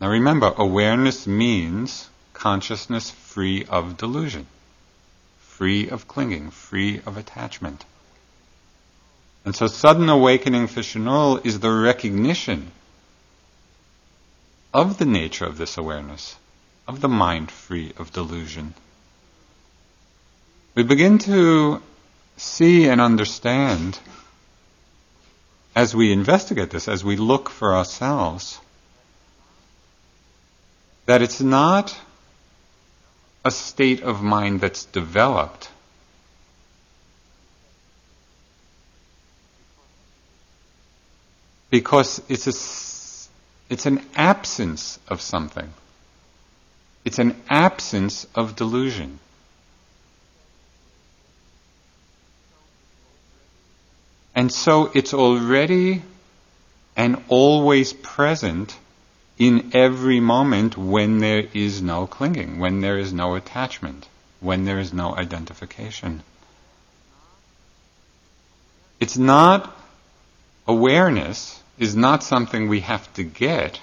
Now 0.01 0.11
remember, 0.11 0.53
awareness 0.57 1.27
means 1.27 2.09
consciousness 2.33 3.11
free 3.11 3.65
of 3.65 3.97
delusion, 3.97 4.47
free 5.41 5.89
of 5.89 6.07
clinging, 6.07 6.51
free 6.51 7.01
of 7.05 7.17
attachment. 7.17 7.85
And 9.45 9.57
so 9.57 9.67
sudden 9.67 10.09
awakening 10.09 10.69
for 10.69 10.81
Chinul 10.81 11.45
is 11.45 11.59
the 11.59 11.71
recognition 11.71 12.71
of 14.73 14.99
the 14.99 15.07
nature 15.07 15.47
of 15.47 15.57
this 15.57 15.79
awareness, 15.79 16.37
of 16.87 17.01
the 17.01 17.09
mind 17.09 17.51
free 17.51 17.93
of 17.97 18.13
delusion. 18.13 18.75
We 20.79 20.85
begin 20.85 21.19
to 21.27 21.83
see 22.37 22.89
and 22.89 23.01
understand 23.01 23.99
as 25.75 25.93
we 25.93 26.13
investigate 26.13 26.71
this, 26.71 26.87
as 26.87 27.03
we 27.05 27.17
look 27.17 27.51
for 27.51 27.75
ourselves, 27.75 28.61
that 31.07 31.21
it's 31.21 31.41
not 31.41 31.99
a 33.45 33.51
state 33.51 34.03
of 34.03 34.23
mind 34.23 34.61
that's 34.61 34.85
developed. 34.85 35.69
Because 41.71 42.23
it's 42.29 42.47
a 42.47 42.55
it's 43.69 43.87
an 43.87 44.07
absence 44.15 45.01
of 45.09 45.21
something. 45.21 45.73
It's 47.05 47.19
an 47.19 47.35
absence 47.51 48.29
of 48.37 48.55
delusion. 48.55 49.19
And 54.39 54.53
so 54.53 54.93
it's 54.95 55.15
already 55.15 56.01
and 56.97 57.25
always 57.27 57.93
present 57.93 58.79
in 59.37 59.73
every 59.75 60.21
moment 60.21 60.79
when 60.79 61.19
there 61.19 61.43
is 61.53 61.83
no 61.83 62.07
clinging, 62.07 62.61
when 62.61 62.81
there 62.81 62.99
is 62.99 63.13
no 63.13 63.35
attachment, 63.35 64.07
when 64.39 64.65
there 64.65 64.79
is 64.79 64.93
no 64.93 65.17
identification. 65.17 66.23
It's 69.01 69.19
not 69.19 69.77
awareness 70.69 71.61
is 71.77 71.97
not 71.97 72.23
something 72.23 72.69
we 72.69 72.83
have 72.83 73.13
to 73.15 73.25
get. 73.25 73.81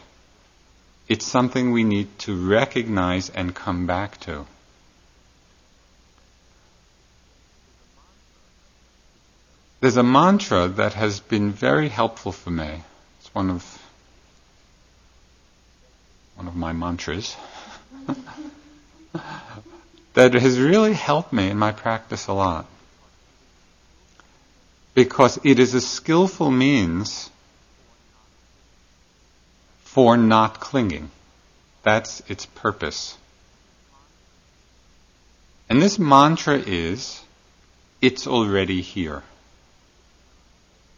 It's 1.09 1.25
something 1.25 1.73
we 1.73 1.83
need 1.83 2.17
to 2.19 2.33
recognize 2.33 3.29
and 3.29 3.53
come 3.53 3.87
back 3.87 4.21
to. 4.21 4.45
There's 9.85 9.97
a 9.97 10.01
mantra 10.01 10.67
that 10.67 10.95
has 10.95 11.19
been 11.19 11.51
very 11.51 11.89
helpful 11.89 12.31
for 12.31 12.49
me. 12.49 12.81
It's 13.19 13.35
one 13.35 13.51
of 13.51 13.63
one 16.33 16.47
of 16.47 16.55
my 16.55 16.73
mantras 16.73 17.35
that 20.15 20.33
has 20.33 20.59
really 20.59 20.93
helped 20.93 21.31
me 21.31 21.51
in 21.51 21.59
my 21.59 21.71
practice 21.71 22.25
a 22.25 22.33
lot. 22.33 22.65
Because 24.95 25.39
it 25.43 25.59
is 25.59 25.75
a 25.75 25.81
skillful 25.81 26.49
means 26.49 27.29
for 29.83 30.17
not 30.17 30.59
clinging. 30.59 31.11
That's 31.83 32.23
its 32.27 32.47
purpose. 32.47 33.15
And 35.69 35.79
this 35.79 35.99
mantra 35.99 36.57
is, 36.57 37.21
it's 38.01 38.25
already 38.25 38.81
here. 38.81 39.21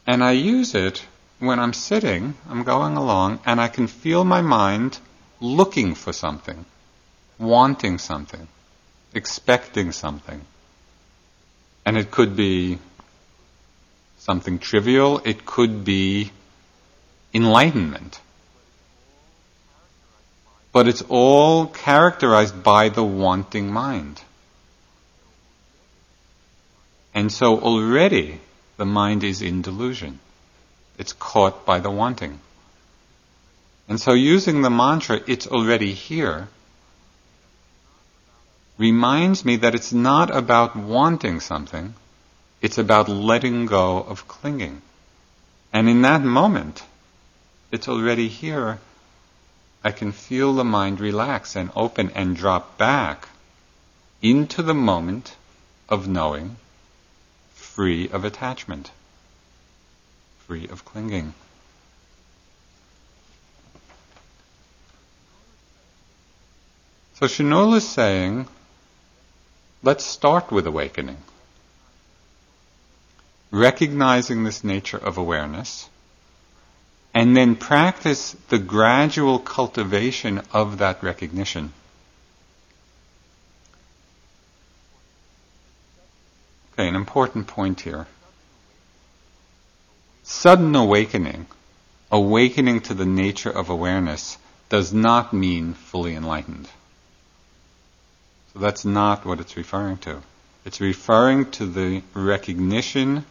And 0.07 0.23
I 0.23 0.31
use 0.31 0.73
it 0.73 1.05
when 1.39 1.59
I'm 1.59 1.73
sitting, 1.73 2.33
I'm 2.49 2.63
going 2.63 2.97
along, 2.97 3.39
and 3.45 3.61
I 3.61 3.67
can 3.67 3.87
feel 3.87 4.23
my 4.23 4.41
mind 4.41 4.97
looking 5.39 5.93
for 5.93 6.13
something, 6.13 6.65
wanting 7.37 7.99
something, 7.99 8.47
expecting 9.13 9.91
something. 9.91 10.41
And 11.85 11.97
it 11.97 12.09
could 12.09 12.35
be 12.35 12.79
something 14.17 14.57
trivial, 14.57 15.21
it 15.23 15.45
could 15.45 15.85
be 15.85 16.31
enlightenment 17.33 18.19
but 20.77 20.87
it's 20.87 21.01
all 21.09 21.65
characterized 21.65 22.61
by 22.61 22.89
the 22.89 23.03
wanting 23.03 23.71
mind. 23.73 24.21
And 27.15 27.31
so 27.31 27.59
already 27.59 28.39
the 28.77 28.85
mind 28.85 29.23
is 29.23 29.41
in 29.41 29.61
delusion. 29.61 30.19
It's 30.97 31.13
caught 31.13 31.65
by 31.65 31.79
the 31.79 31.91
wanting. 31.91 32.39
And 33.87 33.99
so 33.99 34.13
using 34.13 34.61
the 34.61 34.69
mantra, 34.69 35.19
it's 35.27 35.47
already 35.47 35.93
here, 35.93 36.47
reminds 38.77 39.43
me 39.43 39.57
that 39.57 39.75
it's 39.75 39.93
not 39.93 40.35
about 40.35 40.75
wanting 40.75 41.39
something, 41.39 41.93
it's 42.61 42.77
about 42.77 43.09
letting 43.09 43.65
go 43.65 43.97
of 43.97 44.27
clinging. 44.27 44.81
And 45.73 45.89
in 45.89 46.01
that 46.01 46.21
moment, 46.21 46.83
it's 47.71 47.87
already 47.87 48.27
here 48.27 48.79
I 49.83 49.91
can 49.91 50.11
feel 50.11 50.53
the 50.53 50.63
mind 50.63 50.99
relax 50.99 51.55
and 51.55 51.69
open 51.75 52.11
and 52.13 52.35
drop 52.35 52.77
back 52.77 53.29
into 54.21 54.61
the 54.61 54.73
moment 54.73 55.35
of 55.87 56.07
knowing, 56.07 56.57
free 57.77 58.09
of 58.09 58.25
attachment, 58.25 58.89
free 60.47 60.67
of 60.67 60.83
clinging. 60.83 61.31
So 67.19 67.27
Chinul 67.27 67.77
is 67.77 67.87
saying, 67.87 68.47
let's 69.83 70.03
start 70.03 70.51
with 70.51 70.65
awakening. 70.65 71.17
Recognizing 73.51 74.43
this 74.43 74.63
nature 74.63 74.97
of 74.97 75.19
awareness 75.19 75.87
and 77.13 77.37
then 77.37 77.55
practice 77.55 78.35
the 78.49 78.57
gradual 78.57 79.37
cultivation 79.37 80.41
of 80.51 80.79
that 80.79 81.03
recognition. 81.03 81.73
Okay, 86.77 86.87
an 86.87 86.95
important 86.95 87.47
point 87.47 87.81
here. 87.81 88.05
Sudden 90.21 90.75
awakening, 90.75 91.47
awakening 92.11 92.81
to 92.81 92.93
the 92.93 93.05
nature 93.05 93.49
of 93.49 93.71
awareness, 93.71 94.37
does 94.69 94.93
not 94.93 95.33
mean 95.33 95.73
fully 95.73 96.13
enlightened. 96.13 96.69
So 98.53 98.59
that's 98.59 98.85
not 98.85 99.25
what 99.25 99.39
it's 99.39 99.57
referring 99.57 99.97
to. 99.99 100.21
It's 100.65 100.79
referring 100.79 101.49
to 101.51 101.65
the 101.65 102.03
recognition 102.13 103.25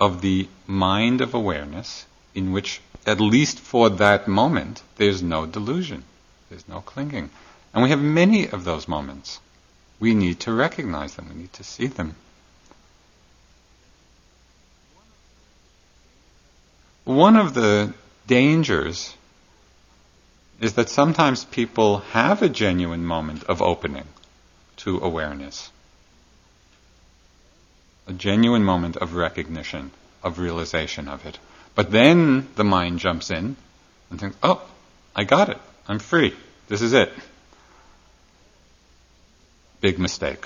of 0.00 0.22
the 0.22 0.48
mind 0.66 1.20
of 1.20 1.34
awareness 1.34 2.06
in 2.34 2.52
which, 2.52 2.80
at 3.04 3.20
least 3.20 3.58
for 3.58 3.90
that 3.90 4.28
moment, 4.28 4.82
there's 4.96 5.22
no 5.22 5.44
delusion, 5.44 6.04
there's 6.48 6.66
no 6.68 6.80
clinging. 6.80 7.28
And 7.74 7.82
we 7.82 7.90
have 7.90 8.00
many 8.00 8.48
of 8.48 8.64
those 8.64 8.88
moments. 8.88 9.40
We 9.98 10.14
need 10.14 10.40
to 10.40 10.52
recognize 10.52 11.14
them, 11.14 11.28
we 11.28 11.34
need 11.42 11.52
to 11.54 11.64
see 11.64 11.86
them. 11.86 12.14
One 17.04 17.36
of 17.36 17.54
the 17.54 17.94
dangers 18.26 19.14
is 20.60 20.74
that 20.74 20.88
sometimes 20.88 21.44
people 21.44 21.98
have 22.12 22.42
a 22.42 22.48
genuine 22.48 23.04
moment 23.04 23.44
of 23.44 23.62
opening 23.62 24.06
to 24.78 24.98
awareness 25.00 25.70
a 28.06 28.12
genuine 28.12 28.62
moment 28.62 28.96
of 28.96 29.14
recognition, 29.14 29.90
of 30.22 30.38
realization 30.38 31.08
of 31.08 31.26
it. 31.26 31.38
But 31.74 31.90
then 31.90 32.48
the 32.54 32.64
mind 32.64 32.98
jumps 32.98 33.30
in 33.30 33.56
and 34.10 34.20
thinks, 34.20 34.36
oh, 34.42 34.62
I 35.14 35.24
got 35.24 35.48
it. 35.48 35.58
I'm 35.88 35.98
free. 35.98 36.34
This 36.68 36.82
is 36.82 36.92
it. 36.92 37.12
Big 39.86 40.00
mistake. 40.00 40.44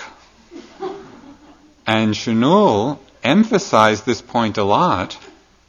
and 1.87 2.13
Chinul 2.13 2.99
emphasized 3.25 4.05
this 4.05 4.21
point 4.21 4.59
a 4.59 4.65
lot 4.65 5.17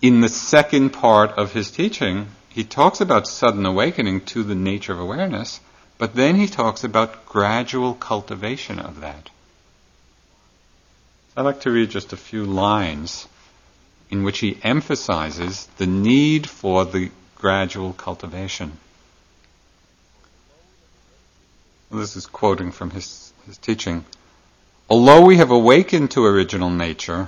in 0.02 0.20
the 0.20 0.28
second 0.28 0.90
part 0.90 1.32
of 1.38 1.54
his 1.54 1.72
teaching. 1.72 2.28
He 2.50 2.66
talks 2.66 3.00
about 3.00 3.30
sudden 3.30 3.66
awakening 3.66 4.26
to 4.32 4.44
the 4.44 4.56
nature 4.56 4.92
of 4.92 5.00
awareness, 5.00 5.62
but 5.98 6.16
then 6.16 6.36
he 6.36 6.48
talks 6.48 6.84
about 6.84 7.26
gradual 7.26 7.94
cultivation 7.94 8.78
of 8.78 9.00
that. 9.00 9.30
I'd 11.38 11.44
like 11.44 11.62
to 11.62 11.72
read 11.72 11.92
just 11.92 12.12
a 12.12 12.18
few 12.18 12.44
lines 12.44 13.26
in 14.10 14.24
which 14.24 14.40
he 14.40 14.58
emphasizes 14.64 15.70
the 15.78 15.88
need 15.88 16.46
for 16.46 16.84
the 16.84 17.10
gradual 17.36 17.94
cultivation. 17.94 18.74
This 21.94 22.16
is 22.16 22.26
quoting 22.26 22.72
from 22.72 22.92
his, 22.92 23.34
his 23.46 23.58
teaching. 23.58 24.06
Although 24.90 25.26
we 25.26 25.36
have 25.38 25.52
awakened 25.52 26.12
to 26.12 26.26
original 26.26 26.70
nature, 26.70 27.28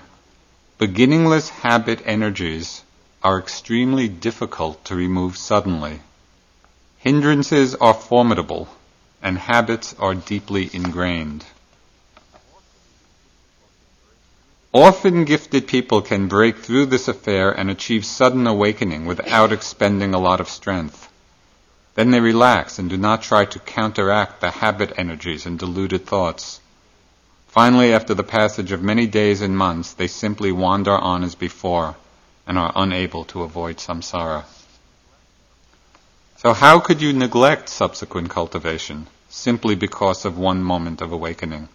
beginningless 0.77 1.49
habit 1.49 2.01
energies 2.05 2.83
are 3.21 3.37
extremely 3.37 4.07
difficult 4.07 4.85
to 4.85 4.95
remove 4.95 5.35
suddenly. 5.35 5.99
Hindrances 6.97 7.75
are 7.75 7.93
formidable, 7.93 8.69
and 9.21 9.37
habits 9.37 9.95
are 9.99 10.15
deeply 10.15 10.69
ingrained. 10.71 11.43
Often 14.73 15.25
gifted 15.25 15.67
people 15.67 16.01
can 16.01 16.29
break 16.29 16.59
through 16.59 16.85
this 16.85 17.09
affair 17.09 17.51
and 17.51 17.69
achieve 17.69 18.05
sudden 18.05 18.47
awakening 18.47 19.05
without 19.07 19.51
expending 19.51 20.13
a 20.13 20.19
lot 20.19 20.39
of 20.39 20.47
strength. 20.47 21.09
Then 21.95 22.11
they 22.11 22.19
relax 22.19 22.79
and 22.79 22.89
do 22.89 22.97
not 22.97 23.21
try 23.21 23.45
to 23.45 23.59
counteract 23.59 24.41
the 24.41 24.49
habit 24.49 24.93
energies 24.97 25.45
and 25.45 25.59
deluded 25.59 26.05
thoughts. 26.05 26.59
Finally, 27.47 27.93
after 27.93 28.15
the 28.15 28.23
passage 28.23 28.71
of 28.71 28.81
many 28.81 29.05
days 29.05 29.41
and 29.41 29.55
months, 29.55 29.93
they 29.93 30.07
simply 30.07 30.51
wander 30.51 30.97
on 30.97 31.23
as 31.23 31.35
before 31.35 31.95
and 32.47 32.57
are 32.57 32.73
unable 32.75 33.25
to 33.25 33.43
avoid 33.43 33.77
samsara. 33.77 34.43
So 36.37 36.53
how 36.53 36.79
could 36.79 37.01
you 37.01 37.13
neglect 37.13 37.69
subsequent 37.69 38.29
cultivation 38.31 39.07
simply 39.29 39.75
because 39.75 40.25
of 40.25 40.37
one 40.37 40.63
moment 40.63 40.99
of 40.99 41.11
awakening? 41.11 41.69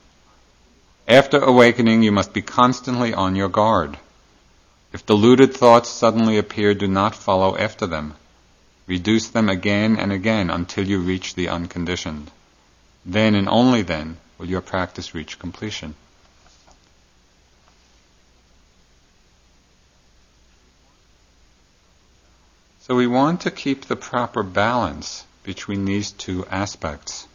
After 1.06 1.38
awakening, 1.38 2.02
you 2.02 2.12
must 2.12 2.34
be 2.34 2.42
constantly 2.42 3.14
on 3.14 3.36
your 3.36 3.48
guard. 3.48 3.98
If 4.92 5.06
deluded 5.06 5.54
thoughts 5.54 5.88
suddenly 5.88 6.38
appear, 6.38 6.74
do 6.74 6.88
not 6.88 7.14
follow 7.14 7.56
after 7.56 7.86
them. 7.86 8.14
Reduce 8.88 9.28
them 9.28 9.50
again 9.50 9.98
and 9.98 10.10
again 10.10 10.48
until 10.48 10.88
you 10.88 10.98
reach 11.00 11.34
the 11.34 11.48
unconditioned. 11.48 12.30
Then 13.04 13.34
and 13.34 13.46
only 13.48 13.82
then 13.82 14.16
will 14.38 14.48
your 14.48 14.62
practice 14.62 15.14
reach 15.14 15.38
completion. 15.38 15.94
So 22.80 22.96
we 22.96 23.06
want 23.06 23.42
to 23.42 23.50
keep 23.50 23.84
the 23.84 23.96
proper 23.96 24.42
balance 24.42 25.26
between 25.42 25.84
these 25.84 26.10
two 26.10 26.46
aspects. 26.46 27.27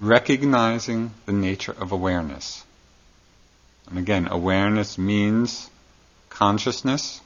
Recognizing 0.00 1.10
the 1.26 1.32
nature 1.32 1.74
of 1.78 1.92
awareness. 1.92 2.64
And 3.88 3.98
again, 3.98 4.28
awareness 4.30 4.98
means 4.98 5.70
consciousness, 6.28 7.20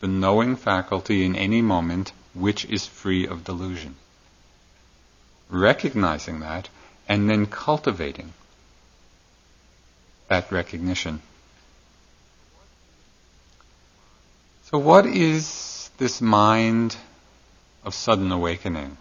the 0.00 0.06
knowing 0.06 0.56
faculty 0.56 1.24
in 1.24 1.34
any 1.36 1.62
moment 1.62 2.12
which 2.34 2.64
is 2.66 2.86
free 2.86 3.26
of 3.26 3.44
delusion. 3.44 3.96
Recognizing 5.48 6.40
that 6.40 6.68
and 7.08 7.28
then 7.28 7.46
cultivating 7.46 8.32
that 10.28 10.50
recognition. 10.50 11.20
So, 14.70 14.78
what 14.78 15.06
is 15.06 15.90
this 15.98 16.20
mind 16.20 16.96
of 17.84 17.94
sudden 17.94 18.32
awakening? 18.32 18.96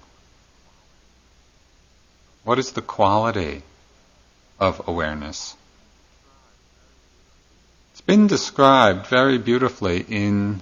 What 2.43 2.59
is 2.59 2.73
the 2.73 2.81
quality 2.81 3.61
of 4.59 4.87
awareness? 4.87 5.55
It's 7.91 8.01
been 8.01 8.27
described 8.27 9.07
very 9.07 9.37
beautifully 9.37 10.05
in 10.07 10.61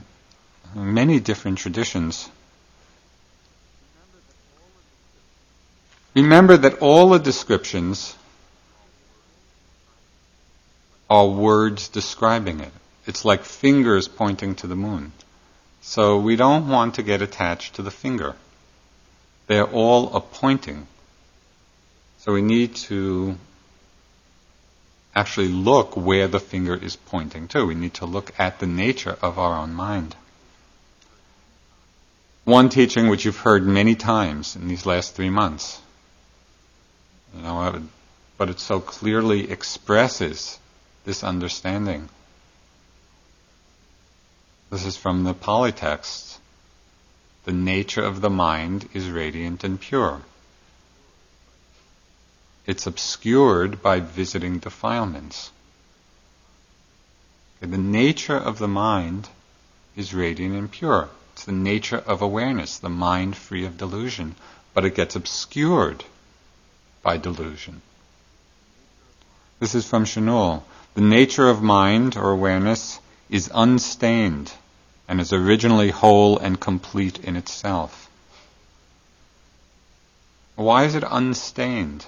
many 0.75 1.19
different 1.19 1.57
traditions. 1.57 2.29
Remember 6.13 6.57
that 6.57 6.79
all 6.79 7.09
the 7.09 7.19
descriptions 7.19 8.15
are 11.09 11.27
words 11.27 11.87
describing 11.87 12.59
it. 12.59 12.71
It's 13.07 13.25
like 13.25 13.43
fingers 13.43 14.07
pointing 14.07 14.55
to 14.55 14.67
the 14.67 14.75
moon. 14.75 15.13
So 15.81 16.19
we 16.19 16.35
don't 16.35 16.67
want 16.67 16.95
to 16.95 17.03
get 17.03 17.23
attached 17.23 17.75
to 17.75 17.81
the 17.81 17.91
finger. 17.91 18.35
They're 19.47 19.65
all 19.65 20.15
a 20.15 20.21
pointing 20.21 20.85
so 22.21 22.31
we 22.33 22.43
need 22.43 22.75
to 22.75 23.35
actually 25.15 25.47
look 25.47 25.97
where 25.97 26.27
the 26.27 26.39
finger 26.39 26.75
is 26.75 26.95
pointing 26.95 27.47
to. 27.47 27.65
We 27.65 27.73
need 27.73 27.95
to 27.95 28.05
look 28.05 28.31
at 28.37 28.59
the 28.59 28.67
nature 28.67 29.17
of 29.23 29.39
our 29.39 29.57
own 29.57 29.73
mind. 29.73 30.15
One 32.43 32.69
teaching 32.69 33.07
which 33.07 33.25
you've 33.25 33.37
heard 33.37 33.65
many 33.65 33.95
times 33.95 34.55
in 34.55 34.67
these 34.67 34.85
last 34.85 35.15
three 35.15 35.31
months, 35.31 35.81
you 37.35 37.41
know, 37.41 37.81
but 38.37 38.49
it 38.51 38.59
so 38.59 38.79
clearly 38.79 39.49
expresses 39.49 40.59
this 41.05 41.23
understanding. 41.23 42.07
This 44.69 44.85
is 44.85 44.95
from 44.95 45.23
the 45.23 45.33
Pali 45.33 45.71
text. 45.71 46.39
The 47.45 47.51
nature 47.51 48.03
of 48.03 48.21
the 48.21 48.29
mind 48.29 48.89
is 48.93 49.09
radiant 49.09 49.63
and 49.63 49.81
pure. 49.81 50.21
It's 52.65 52.85
obscured 52.85 53.81
by 53.81 53.99
visiting 53.99 54.59
defilements. 54.59 55.51
Okay, 57.57 57.71
the 57.71 57.77
nature 57.77 58.37
of 58.37 58.59
the 58.59 58.67
mind 58.67 59.29
is 59.95 60.13
radiant 60.13 60.55
and 60.55 60.71
pure. 60.71 61.09
It's 61.33 61.45
the 61.45 61.51
nature 61.51 61.97
of 61.97 62.21
awareness, 62.21 62.77
the 62.77 62.89
mind 62.89 63.35
free 63.35 63.65
of 63.65 63.77
delusion, 63.77 64.35
but 64.73 64.85
it 64.85 64.95
gets 64.95 65.15
obscured 65.15 66.03
by 67.01 67.17
delusion. 67.17 67.81
This 69.59 69.75
is 69.75 69.87
from 69.87 70.05
Chinul. 70.05 70.63
The 70.93 71.01
nature 71.01 71.49
of 71.49 71.61
mind 71.61 72.17
or 72.17 72.31
awareness 72.31 72.99
is 73.29 73.49
unstained 73.53 74.51
and 75.07 75.19
is 75.19 75.33
originally 75.33 75.89
whole 75.89 76.37
and 76.37 76.59
complete 76.59 77.19
in 77.19 77.35
itself. 77.35 78.09
Why 80.55 80.85
is 80.85 80.95
it 80.95 81.03
unstained? 81.09 82.05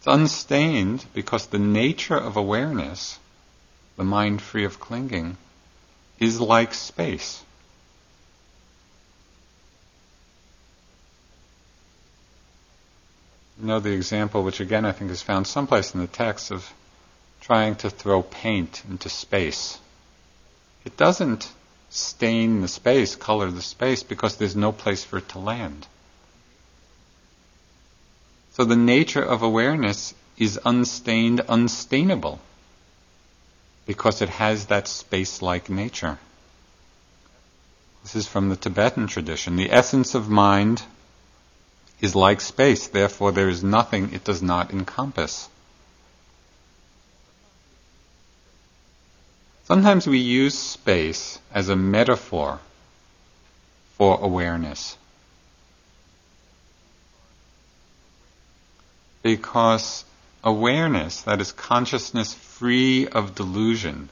It's 0.00 0.06
unstained 0.06 1.04
because 1.12 1.48
the 1.48 1.58
nature 1.58 2.16
of 2.16 2.34
awareness, 2.34 3.18
the 3.98 4.02
mind 4.04 4.40
free 4.40 4.64
of 4.64 4.80
clinging, 4.80 5.36
is 6.18 6.40
like 6.40 6.72
space. 6.72 7.42
You 13.60 13.66
know 13.66 13.78
the 13.78 13.92
example, 13.92 14.42
which 14.42 14.60
again 14.60 14.86
I 14.86 14.92
think 14.92 15.10
is 15.10 15.20
found 15.20 15.46
someplace 15.46 15.92
in 15.94 16.00
the 16.00 16.06
text, 16.06 16.50
of 16.50 16.72
trying 17.42 17.74
to 17.76 17.90
throw 17.90 18.22
paint 18.22 18.82
into 18.88 19.10
space. 19.10 19.78
It 20.82 20.96
doesn't 20.96 21.52
stain 21.90 22.62
the 22.62 22.68
space, 22.68 23.16
color 23.16 23.50
the 23.50 23.60
space, 23.60 24.02
because 24.02 24.36
there's 24.36 24.56
no 24.56 24.72
place 24.72 25.04
for 25.04 25.18
it 25.18 25.28
to 25.28 25.38
land. 25.38 25.86
So 28.52 28.64
the 28.64 28.76
nature 28.76 29.22
of 29.22 29.42
awareness 29.42 30.14
is 30.36 30.58
unstained, 30.64 31.42
unstainable, 31.48 32.40
because 33.86 34.22
it 34.22 34.28
has 34.28 34.66
that 34.66 34.88
space 34.88 35.42
like 35.42 35.70
nature. 35.70 36.18
This 38.02 38.16
is 38.16 38.26
from 38.26 38.48
the 38.48 38.56
Tibetan 38.56 39.06
tradition. 39.06 39.56
The 39.56 39.70
essence 39.70 40.14
of 40.14 40.28
mind 40.28 40.82
is 42.00 42.16
like 42.16 42.40
space, 42.40 42.88
therefore, 42.88 43.32
there 43.32 43.48
is 43.48 43.62
nothing 43.62 44.12
it 44.12 44.24
does 44.24 44.42
not 44.42 44.72
encompass. 44.72 45.48
Sometimes 49.64 50.06
we 50.06 50.18
use 50.18 50.58
space 50.58 51.38
as 51.54 51.68
a 51.68 51.76
metaphor 51.76 52.58
for 53.96 54.18
awareness. 54.20 54.96
Because 59.22 60.04
awareness, 60.42 61.22
that 61.22 61.40
is 61.40 61.52
consciousness 61.52 62.32
free 62.32 63.06
of 63.06 63.34
delusion, 63.34 64.08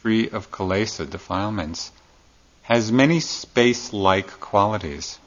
free 0.00 0.28
of 0.28 0.50
kilesa, 0.50 1.08
defilements, 1.08 1.90
has 2.62 2.92
many 2.92 3.20
space 3.20 3.92
like 3.92 4.40
qualities. 4.40 5.18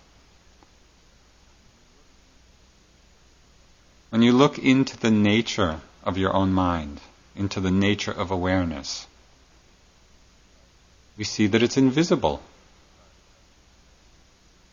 When 4.10 4.22
you 4.22 4.34
look 4.34 4.58
into 4.58 4.98
the 4.98 5.12
nature 5.12 5.80
of 6.04 6.18
your 6.18 6.34
own 6.34 6.52
mind, 6.52 7.00
into 7.36 7.60
the 7.60 7.72
nature 7.72 8.12
of 8.12 8.32
awareness, 8.32 9.08
we 11.18 11.24
see 11.24 11.48
that 11.48 11.64
it's 11.64 11.78
invisible. 11.78 12.42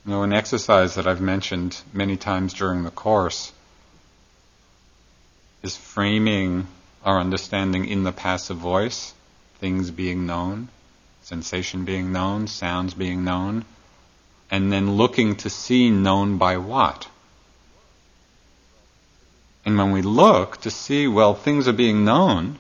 You 0.05 0.13
know, 0.13 0.23
an 0.23 0.33
exercise 0.33 0.95
that 0.95 1.07
I've 1.07 1.21
mentioned 1.21 1.81
many 1.93 2.17
times 2.17 2.55
during 2.55 2.85
the 2.85 2.91
course 2.91 3.53
is 5.67 5.77
framing 5.77 6.65
our 7.05 7.19
understanding 7.19 7.85
in 7.87 8.05
the 8.05 8.13
passive 8.13 8.57
voice, 8.57 9.13
things 9.59 9.91
being 9.91 10.25
known, 10.25 10.69
sensation 11.23 11.85
being 11.85 12.13
known, 12.13 12.47
sounds 12.47 12.95
being 12.95 13.25
known, 13.25 13.65
and 14.49 14.73
then 14.73 14.97
looking 14.97 15.35
to 15.35 15.51
see 15.51 15.91
known 15.91 16.39
by 16.39 16.57
what. 16.57 17.09
And 19.65 19.77
when 19.77 19.91
we 19.91 20.03
look 20.03 20.61
to 20.61 20.71
see, 20.71 21.09
well, 21.09 21.35
things 21.35 21.67
are 21.67 21.81
being 21.85 22.05
known, 22.05 22.59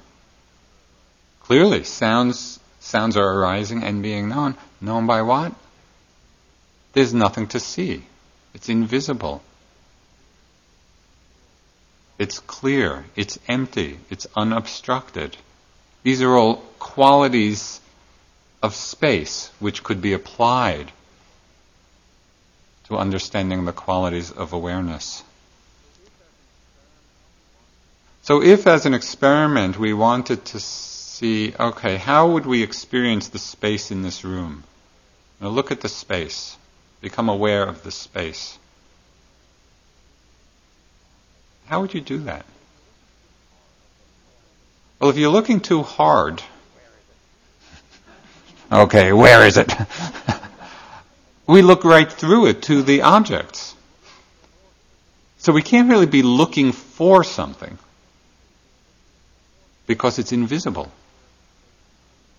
clearly 1.40 1.84
sounds 1.84 2.58
sounds 2.80 3.16
are 3.16 3.32
arising 3.38 3.82
and 3.82 4.02
being 4.02 4.28
known. 4.28 4.56
Known 4.80 5.06
by 5.06 5.22
what? 5.22 5.52
There's 6.92 7.14
nothing 7.14 7.46
to 7.48 7.60
see. 7.60 8.04
It's 8.54 8.68
invisible. 8.68 9.42
It's 12.18 12.38
clear. 12.38 13.04
It's 13.14 13.38
empty. 13.46 13.98
It's 14.10 14.26
unobstructed. 14.34 15.36
These 16.02 16.22
are 16.22 16.36
all 16.36 16.56
qualities 16.78 17.80
of 18.62 18.74
space 18.74 19.50
which 19.58 19.82
could 19.82 20.00
be 20.00 20.12
applied 20.12 20.92
to 22.88 22.96
understanding 22.96 23.64
the 23.64 23.72
qualities 23.72 24.30
of 24.30 24.52
awareness. 24.52 25.22
So, 28.22 28.42
if 28.42 28.66
as 28.66 28.86
an 28.86 28.94
experiment 28.94 29.78
we 29.78 29.92
wanted 29.92 30.44
to 30.46 30.60
see, 30.60 31.54
okay, 31.58 31.96
how 31.96 32.30
would 32.30 32.46
we 32.46 32.62
experience 32.62 33.28
the 33.28 33.38
space 33.38 33.90
in 33.90 34.02
this 34.02 34.24
room? 34.24 34.64
Now, 35.40 35.48
look 35.48 35.70
at 35.70 35.80
the 35.80 35.88
space, 35.88 36.56
become 37.00 37.28
aware 37.28 37.64
of 37.64 37.82
the 37.82 37.92
space. 37.92 38.58
How 41.66 41.80
would 41.80 41.94
you 41.94 42.00
do 42.00 42.18
that? 42.18 42.46
Well, 45.00 45.10
if 45.10 45.18
you're 45.18 45.30
looking 45.30 45.60
too 45.60 45.82
hard, 45.82 46.42
okay, 48.72 49.12
where 49.12 49.46
is 49.46 49.56
it? 49.56 49.72
we 51.46 51.62
look 51.62 51.84
right 51.84 52.10
through 52.10 52.46
it 52.46 52.62
to 52.62 52.82
the 52.82 53.02
objects. 53.02 53.74
So 55.38 55.52
we 55.52 55.62
can't 55.62 55.88
really 55.88 56.06
be 56.06 56.22
looking 56.22 56.72
for 56.72 57.22
something 57.22 57.78
because 59.86 60.18
it's 60.18 60.32
invisible. 60.32 60.90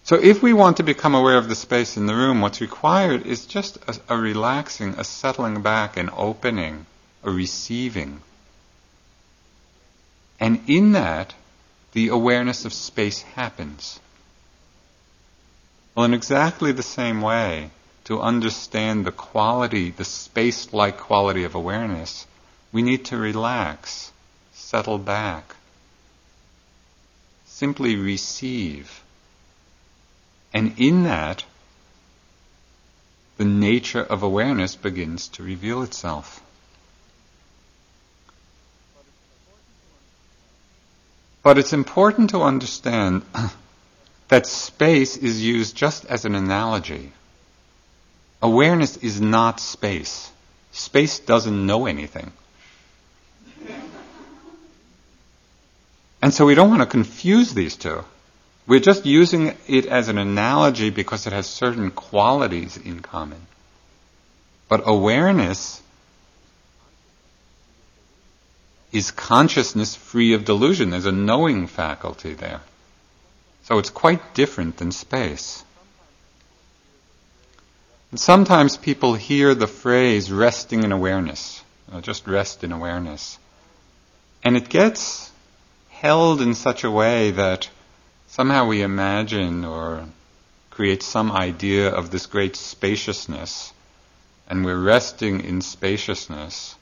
So 0.03 0.15
if 0.15 0.41
we 0.41 0.53
want 0.53 0.77
to 0.77 0.83
become 0.83 1.15
aware 1.15 1.37
of 1.37 1.49
the 1.49 1.55
space 1.55 1.97
in 1.97 2.05
the 2.05 2.15
room, 2.15 2.41
what's 2.41 2.61
required 2.61 3.25
is 3.25 3.45
just 3.45 3.77
a, 3.87 3.99
a 4.09 4.17
relaxing, 4.17 4.95
a 4.97 5.03
settling 5.03 5.61
back, 5.61 5.97
an 5.97 6.09
opening, 6.15 6.85
a 7.23 7.31
receiving. 7.31 8.21
And 10.39 10.61
in 10.67 10.91
that, 10.91 11.33
the 11.93 12.09
awareness 12.09 12.65
of 12.65 12.73
space 12.73 13.21
happens. 13.21 13.99
Well, 15.95 16.05
in 16.05 16.13
exactly 16.13 16.71
the 16.71 16.83
same 16.83 17.21
way, 17.21 17.71
to 18.05 18.21
understand 18.21 19.05
the 19.05 19.11
quality, 19.11 19.91
the 19.91 20.05
space 20.05 20.71
like 20.71 20.97
quality 20.97 21.43
of 21.43 21.55
awareness, 21.55 22.27
we 22.71 22.81
need 22.81 23.05
to 23.05 23.17
relax, 23.17 24.11
settle 24.53 24.97
back, 24.97 25.55
simply 27.45 27.95
receive. 27.95 29.03
And 30.53 30.75
in 30.77 31.03
that, 31.03 31.43
the 33.37 33.45
nature 33.45 34.03
of 34.03 34.23
awareness 34.23 34.75
begins 34.75 35.27
to 35.29 35.43
reveal 35.43 35.83
itself. 35.83 36.41
But 41.47 41.57
it's 41.57 41.71
important 41.71 42.31
to 42.31 42.41
understand 42.41 43.21
that 44.27 44.45
space 44.45 45.15
is 45.15 45.41
used 45.41 45.77
just 45.77 46.03
as 46.03 46.25
an 46.25 46.35
analogy. 46.35 47.13
Awareness 48.41 48.97
is 48.97 49.21
not 49.21 49.61
space. 49.61 50.29
Space 50.73 51.19
doesn't 51.19 51.65
know 51.65 51.85
anything. 51.85 52.33
And 56.21 56.33
so 56.33 56.45
we 56.45 56.53
don't 56.53 56.69
want 56.69 56.81
to 56.81 56.85
confuse 56.85 57.53
these 57.53 57.77
two. 57.77 58.03
We're 58.67 58.81
just 58.81 59.05
using 59.05 59.55
it 59.69 59.85
as 59.85 60.09
an 60.09 60.17
analogy 60.17 60.89
because 60.89 61.27
it 61.27 61.31
has 61.31 61.47
certain 61.47 61.91
qualities 61.91 62.75
in 62.75 62.99
common. 62.99 63.39
But 64.67 64.81
awareness 64.85 65.81
is 68.91 69.11
consciousness 69.11 69.95
free 69.95 70.33
of 70.33 70.45
delusion. 70.45 70.89
There's 70.89 71.05
a 71.05 71.11
knowing 71.11 71.67
faculty 71.67 72.33
there. 72.33 72.61
So 73.63 73.79
it's 73.79 73.89
quite 73.89 74.33
different 74.33 74.77
than 74.77 74.91
space. 74.91 75.63
And 78.11 78.19
sometimes 78.19 78.77
people 78.77 79.15
hear 79.15 79.53
the 79.53 79.67
phrase 79.67 80.31
resting 80.31 80.83
in 80.83 80.93
awareness, 80.93 81.61
just 82.01 82.25
rest 82.25 82.63
in 82.63 82.71
awareness. 82.71 83.37
And 84.43 84.55
it 84.55 84.69
gets 84.69 85.29
held 85.89 86.41
in 86.41 86.53
such 86.53 86.85
a 86.85 86.91
way 86.91 87.31
that 87.31 87.69
somehow 88.27 88.67
we 88.67 88.81
imagine 88.81 89.65
or 89.65 90.05
create 90.69 91.03
some 91.03 91.31
idea 91.31 91.89
of 91.89 92.11
this 92.11 92.27
great 92.27 92.55
spaciousness, 92.55 93.73
and 94.47 94.63
we're 94.63 94.81
resting 94.81 95.41
in 95.41 95.59
spaciousness, 95.59 96.75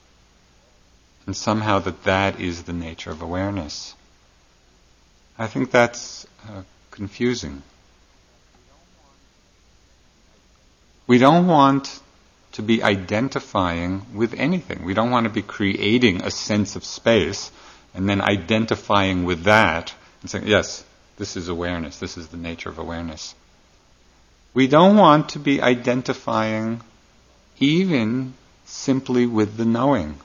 and 1.25 1.35
somehow 1.35 1.79
that 1.79 2.03
that 2.03 2.39
is 2.39 2.63
the 2.63 2.73
nature 2.73 3.11
of 3.11 3.21
awareness. 3.21 3.95
I 5.37 5.47
think 5.47 5.71
that's 5.71 6.25
uh, 6.47 6.61
confusing. 6.91 7.63
We 11.07 11.17
don't 11.17 11.47
want 11.47 11.99
to 12.53 12.61
be 12.61 12.81
identifying 12.81 14.05
with 14.13 14.33
anything. 14.33 14.85
We 14.85 14.93
don't 14.93 15.11
want 15.11 15.25
to 15.25 15.29
be 15.29 15.41
creating 15.41 16.23
a 16.23 16.31
sense 16.31 16.75
of 16.75 16.85
space 16.85 17.51
and 17.93 18.07
then 18.07 18.21
identifying 18.21 19.25
with 19.25 19.43
that 19.43 19.93
and 20.21 20.29
saying, 20.29 20.47
yes, 20.47 20.83
this 21.17 21.37
is 21.37 21.49
awareness, 21.49 21.99
this 21.99 22.17
is 22.17 22.27
the 22.29 22.37
nature 22.37 22.69
of 22.69 22.79
awareness. 22.79 23.35
We 24.53 24.67
don't 24.67 24.95
want 24.95 25.29
to 25.29 25.39
be 25.39 25.61
identifying 25.61 26.81
even 27.59 28.33
simply 28.65 29.25
with 29.25 29.57
the 29.57 29.65
knowing. 29.65 30.15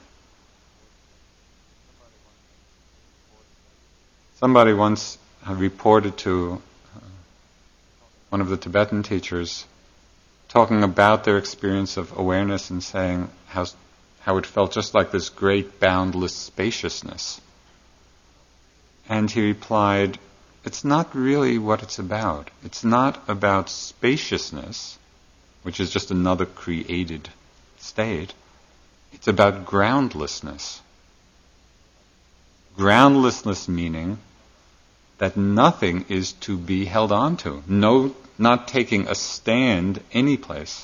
Somebody 4.41 4.73
once 4.73 5.19
reported 5.47 6.17
to 6.17 6.59
uh, 6.95 6.99
one 8.29 8.41
of 8.41 8.49
the 8.49 8.57
Tibetan 8.57 9.03
teachers 9.03 9.67
talking 10.49 10.81
about 10.81 11.23
their 11.23 11.37
experience 11.37 11.95
of 11.95 12.17
awareness 12.17 12.71
and 12.71 12.83
saying 12.83 13.29
how, 13.45 13.67
how 14.21 14.37
it 14.37 14.47
felt 14.47 14.71
just 14.71 14.95
like 14.95 15.11
this 15.11 15.29
great 15.29 15.79
boundless 15.79 16.33
spaciousness. 16.33 17.39
And 19.07 19.29
he 19.29 19.45
replied, 19.45 20.17
It's 20.65 20.83
not 20.83 21.13
really 21.13 21.59
what 21.59 21.83
it's 21.83 21.99
about. 21.99 22.49
It's 22.63 22.83
not 22.83 23.21
about 23.29 23.69
spaciousness, 23.69 24.97
which 25.61 25.79
is 25.79 25.91
just 25.91 26.09
another 26.09 26.47
created 26.47 27.29
state. 27.77 28.33
It's 29.13 29.27
about 29.27 29.67
groundlessness. 29.67 30.81
Groundlessness 32.75 33.67
meaning 33.67 34.17
that 35.21 35.37
nothing 35.37 36.03
is 36.09 36.31
to 36.33 36.57
be 36.57 36.83
held 36.83 37.11
on 37.11 37.37
to. 37.37 37.61
No, 37.67 38.15
not 38.39 38.67
taking 38.67 39.07
a 39.07 39.13
stand 39.13 40.01
any 40.11 40.35
place. 40.35 40.83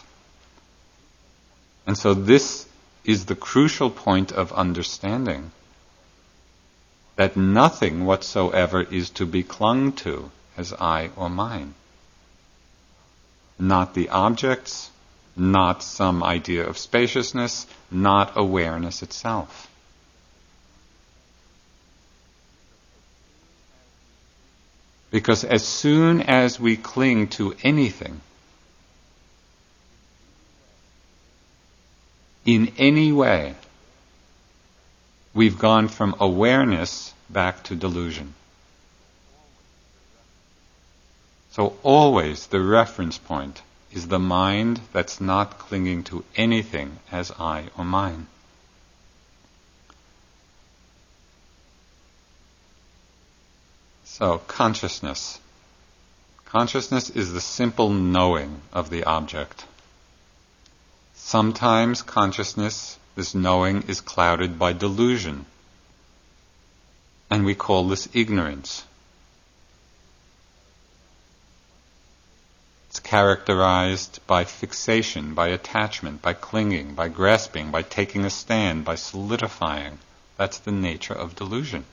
And 1.87 1.97
so 1.97 2.13
this 2.13 2.67
is 3.03 3.25
the 3.25 3.35
crucial 3.35 3.89
point 3.89 4.31
of 4.31 4.53
understanding 4.53 5.51
that 7.15 7.35
nothing 7.35 8.05
whatsoever 8.05 8.83
is 8.83 9.09
to 9.09 9.25
be 9.25 9.41
clung 9.41 9.93
to 9.93 10.29
as 10.55 10.71
I 10.71 11.09
or 11.15 11.31
mine. 11.31 11.73
Not 13.57 13.95
the 13.95 14.09
objects, 14.09 14.91
not 15.35 15.81
some 15.81 16.21
idea 16.21 16.67
of 16.67 16.77
spaciousness, 16.77 17.65
not 17.89 18.33
awareness 18.35 19.01
itself. 19.01 19.67
Because 25.09 25.43
as 25.43 25.65
soon 25.65 26.21
as 26.21 26.59
we 26.59 26.75
cling 26.75 27.27
to 27.29 27.55
anything, 27.63 28.21
in 32.45 32.73
any 32.77 33.11
way, 33.11 33.55
we've 35.33 35.59
gone 35.59 35.87
from 35.87 36.15
awareness 36.19 37.13
back 37.29 37.63
to 37.65 37.75
delusion. 37.75 38.33
So 41.51 41.77
always 41.83 42.47
the 42.47 42.61
reference 42.61 43.17
point 43.17 43.61
is 43.91 44.07
the 44.07 44.19
mind 44.19 44.79
that's 44.93 45.19
not 45.19 45.57
clinging 45.57 46.03
to 46.03 46.23
anything 46.35 46.99
as 47.11 47.31
I 47.39 47.69
or 47.77 47.83
mine. 47.83 48.27
So, 54.17 54.39
consciousness. 54.47 55.39
Consciousness 56.45 57.11
is 57.11 57.33
the 57.33 57.39
simple 57.39 57.91
knowing 57.91 58.61
of 58.73 58.89
the 58.89 59.03
object. 59.03 59.63
Sometimes 61.13 62.01
consciousness, 62.01 62.97
this 63.15 63.35
knowing, 63.35 63.83
is 63.83 64.01
clouded 64.01 64.57
by 64.57 64.73
delusion. 64.73 65.45
And 67.29 67.45
we 67.45 67.53
call 67.53 67.87
this 67.87 68.09
ignorance. 68.11 68.83
It's 72.89 72.99
characterized 72.99 74.19
by 74.25 74.45
fixation, 74.45 75.35
by 75.35 75.49
attachment, 75.49 76.23
by 76.23 76.33
clinging, 76.33 76.95
by 76.95 77.09
grasping, 77.09 77.69
by 77.69 77.83
taking 77.83 78.25
a 78.25 78.31
stand, 78.31 78.83
by 78.83 78.95
solidifying. 78.95 79.99
That's 80.37 80.57
the 80.57 80.71
nature 80.71 81.13
of 81.13 81.35
delusion. 81.35 81.85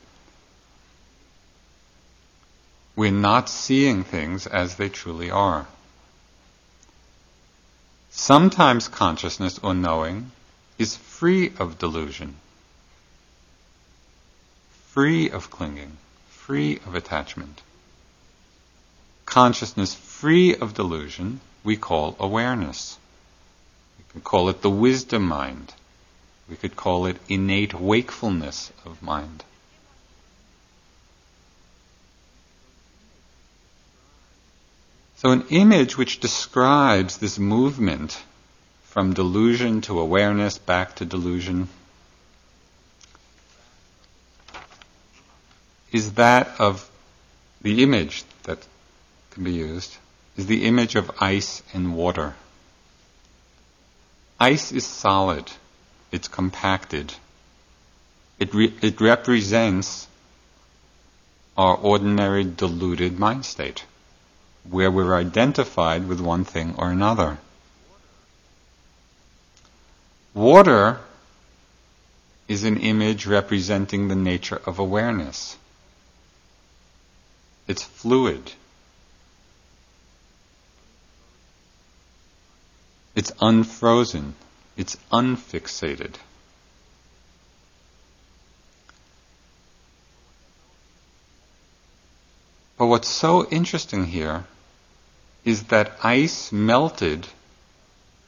We're 2.96 3.10
not 3.10 3.48
seeing 3.48 4.04
things 4.04 4.46
as 4.46 4.76
they 4.76 4.88
truly 4.88 5.30
are. 5.30 5.66
Sometimes 8.10 8.86
consciousness 8.86 9.58
or 9.58 9.74
knowing 9.74 10.30
is 10.78 10.96
free 10.96 11.52
of 11.58 11.78
delusion, 11.78 12.36
free 14.92 15.28
of 15.30 15.50
clinging, 15.50 15.96
free 16.28 16.78
of 16.86 16.94
attachment. 16.94 17.60
Consciousness 19.26 19.94
free 19.94 20.54
of 20.54 20.74
delusion 20.74 21.40
we 21.64 21.76
call 21.76 22.14
awareness. 22.20 22.98
We 23.98 24.04
could 24.12 24.24
call 24.24 24.48
it 24.48 24.62
the 24.62 24.70
wisdom 24.70 25.26
mind. 25.26 25.74
We 26.48 26.56
could 26.56 26.76
call 26.76 27.06
it 27.06 27.16
innate 27.28 27.74
wakefulness 27.74 28.70
of 28.84 29.02
mind. 29.02 29.42
So, 35.24 35.30
an 35.30 35.46
image 35.48 35.96
which 35.96 36.20
describes 36.20 37.16
this 37.16 37.38
movement 37.38 38.22
from 38.82 39.14
delusion 39.14 39.80
to 39.82 39.98
awareness, 39.98 40.58
back 40.58 40.96
to 40.96 41.06
delusion, 41.06 41.70
is 45.90 46.12
that 46.12 46.60
of 46.60 46.90
the 47.62 47.82
image 47.82 48.24
that 48.42 48.58
can 49.30 49.44
be 49.44 49.52
used, 49.52 49.96
is 50.36 50.44
the 50.44 50.66
image 50.66 50.94
of 50.94 51.10
ice 51.18 51.62
and 51.72 51.96
water. 51.96 52.34
Ice 54.38 54.72
is 54.72 54.84
solid, 54.84 55.50
it's 56.12 56.28
compacted, 56.28 57.14
it, 58.38 58.52
re- 58.52 58.74
it 58.82 59.00
represents 59.00 60.06
our 61.56 61.76
ordinary 61.76 62.44
deluded 62.44 63.18
mind 63.18 63.46
state 63.46 63.86
where 64.70 64.90
we're 64.90 65.14
identified 65.14 66.08
with 66.08 66.20
one 66.20 66.44
thing 66.44 66.74
or 66.78 66.90
another. 66.90 67.38
Water 70.32 70.98
is 72.48 72.64
an 72.64 72.78
image 72.78 73.26
representing 73.26 74.08
the 74.08 74.14
nature 74.14 74.60
of 74.66 74.78
awareness. 74.78 75.56
It's 77.66 77.82
fluid. 77.82 78.52
It's 83.14 83.32
unfrozen. 83.40 84.34
It's 84.76 84.96
unfixated. 85.12 86.14
But 92.76 92.86
what's 92.86 93.08
so 93.08 93.46
interesting 93.50 94.06
here 94.06 94.44
is 95.44 95.64
that 95.64 95.92
ice 96.02 96.52
melted 96.52 97.26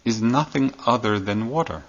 is 0.04 0.20
nothing 0.22 0.72
other 0.86 1.18
than 1.18 1.48
water. 1.48 1.82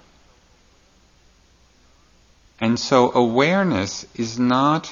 And 2.59 2.79
so 2.79 3.11
awareness 3.13 4.05
is 4.15 4.39
not 4.39 4.91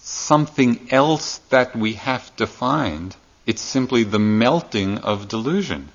something 0.00 0.88
else 0.90 1.38
that 1.50 1.76
we 1.76 1.94
have 1.94 2.34
to 2.36 2.46
find. 2.46 3.14
It's 3.46 3.60
simply 3.60 4.04
the 4.04 4.18
melting 4.18 4.98
of 4.98 5.28
delusion. 5.28 5.88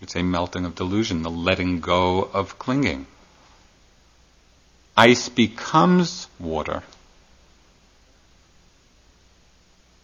It's 0.00 0.16
a 0.16 0.22
melting 0.22 0.64
of 0.64 0.74
delusion, 0.74 1.22
the 1.22 1.30
letting 1.30 1.80
go 1.80 2.22
of 2.22 2.58
clinging. 2.58 3.06
Ice 4.96 5.28
becomes 5.28 6.28
water 6.38 6.82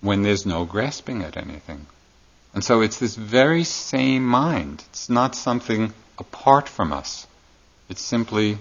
when 0.03 0.23
there's 0.23 0.45
no 0.45 0.65
grasping 0.67 1.23
at 1.23 1.39
anything. 1.39 1.87
And 2.53 2.63
so 2.63 2.83
it's 2.83 2.99
this 2.99 3.17
very 3.17 3.65
same 3.65 4.27
mind. 4.27 4.85
It's 4.91 5.09
not 5.09 5.35
something 5.35 5.95
apart 6.19 6.69
from 6.69 6.93
us. 6.93 7.27
It's 7.89 8.03
simply 8.03 8.59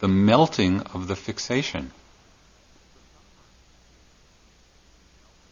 the 0.00 0.08
melting 0.08 0.80
of 0.94 1.06
the 1.06 1.14
fixation. 1.14 1.92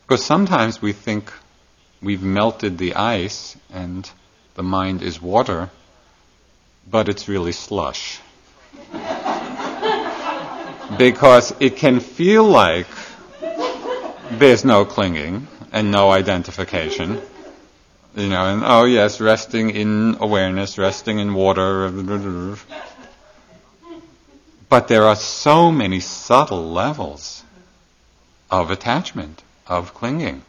Because 0.02 0.24
sometimes 0.24 0.82
we 0.82 0.92
think 0.92 1.32
we've 2.02 2.22
melted 2.22 2.78
the 2.78 2.94
ice 2.94 3.56
and 3.70 4.10
the 4.54 4.62
mind 4.62 5.02
is 5.02 5.20
water, 5.20 5.70
but 6.90 7.10
it's 7.10 7.28
really 7.28 7.52
slush. 7.52 8.20
because 10.98 11.54
it 11.60 11.76
can 11.76 12.00
feel 12.00 12.44
like 12.44 12.86
there's 14.30 14.64
no 14.64 14.84
clinging 14.84 15.46
and 15.72 15.90
no 15.90 16.10
identification. 16.10 17.20
You 18.16 18.28
know, 18.28 18.44
and 18.46 18.62
oh 18.64 18.84
yes, 18.84 19.20
resting 19.20 19.70
in 19.70 20.16
awareness, 20.20 20.78
resting 20.78 21.18
in 21.18 21.34
water. 21.34 21.90
But 24.68 24.88
there 24.88 25.04
are 25.04 25.16
so 25.16 25.70
many 25.70 26.00
subtle 26.00 26.72
levels 26.72 27.42
of 28.50 28.70
attachment, 28.70 29.42
of 29.66 29.94
clinging. 29.94 30.42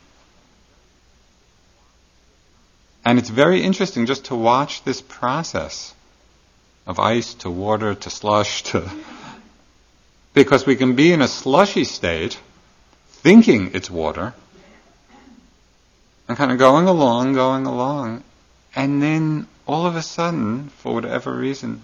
And 3.05 3.17
it's 3.17 3.29
very 3.29 3.61
interesting 3.61 4.05
just 4.05 4.25
to 4.25 4.35
watch 4.35 4.83
this 4.83 5.01
process 5.01 5.93
of 6.85 6.99
ice 6.99 7.33
to 7.35 7.49
water 7.49 7.95
to 7.95 8.09
slush 8.09 8.63
to. 8.63 8.89
Because 10.31 10.65
we 10.65 10.75
can 10.75 10.95
be 10.95 11.11
in 11.11 11.23
a 11.23 11.27
slushy 11.27 11.83
state 11.83 12.39
thinking 13.21 13.71
it's 13.73 13.89
water, 13.89 14.33
and 16.27 16.37
kind 16.37 16.51
of 16.51 16.57
going 16.57 16.87
along, 16.87 17.33
going 17.33 17.65
along, 17.65 18.23
and 18.75 19.01
then 19.01 19.47
all 19.67 19.85
of 19.85 19.95
a 19.95 20.01
sudden, 20.01 20.69
for 20.69 20.93
whatever 20.93 21.33
reason, 21.33 21.81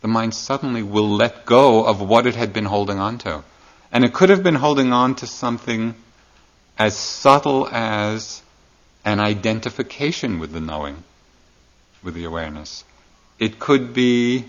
the 0.00 0.08
mind 0.08 0.34
suddenly 0.34 0.82
will 0.82 1.08
let 1.08 1.46
go 1.46 1.84
of 1.84 2.00
what 2.00 2.26
it 2.26 2.34
had 2.34 2.52
been 2.52 2.64
holding 2.64 2.98
on 2.98 3.18
to. 3.18 3.42
And 3.92 4.04
it 4.04 4.12
could 4.12 4.30
have 4.30 4.42
been 4.42 4.54
holding 4.54 4.92
on 4.92 5.14
to 5.16 5.26
something 5.26 5.94
as 6.78 6.96
subtle 6.96 7.68
as 7.70 8.42
an 9.04 9.20
identification 9.20 10.38
with 10.38 10.52
the 10.52 10.60
knowing, 10.60 11.02
with 12.02 12.14
the 12.14 12.24
awareness. 12.24 12.84
It 13.38 13.58
could 13.58 13.92
be 13.92 14.44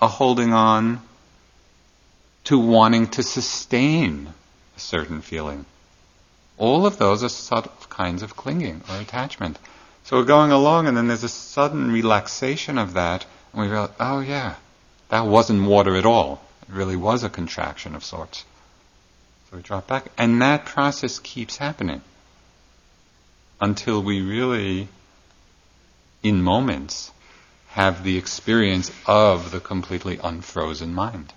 a 0.00 0.08
holding 0.08 0.52
on 0.52 1.00
to 2.44 2.58
wanting 2.58 3.08
to 3.08 3.22
sustain 3.22 4.32
certain 4.80 5.20
feeling. 5.20 5.64
All 6.58 6.86
of 6.86 6.98
those 6.98 7.22
are 7.24 7.28
subtle 7.28 7.72
kinds 7.88 8.22
of 8.22 8.36
clinging 8.36 8.82
or 8.88 8.96
attachment. 9.00 9.58
So 10.04 10.16
we're 10.16 10.24
going 10.24 10.52
along, 10.52 10.86
and 10.86 10.96
then 10.96 11.08
there's 11.08 11.24
a 11.24 11.28
sudden 11.28 11.92
relaxation 11.92 12.78
of 12.78 12.94
that, 12.94 13.26
and 13.52 13.62
we 13.62 13.68
realize, 13.68 13.90
oh 14.00 14.20
yeah, 14.20 14.56
that 15.08 15.26
wasn't 15.26 15.68
water 15.68 15.96
at 15.96 16.06
all. 16.06 16.42
It 16.62 16.74
really 16.74 16.96
was 16.96 17.24
a 17.24 17.30
contraction 17.30 17.94
of 17.94 18.04
sorts. 18.04 18.44
So 19.50 19.56
we 19.56 19.62
drop 19.62 19.86
back, 19.86 20.06
and 20.16 20.40
that 20.42 20.64
process 20.64 21.18
keeps 21.18 21.56
happening 21.56 22.02
until 23.60 24.02
we 24.02 24.22
really, 24.22 24.88
in 26.22 26.42
moments, 26.42 27.10
have 27.68 28.02
the 28.02 28.16
experience 28.16 28.90
of 29.06 29.50
the 29.50 29.60
completely 29.60 30.18
unfrozen 30.22 30.94
mind. 30.94 31.32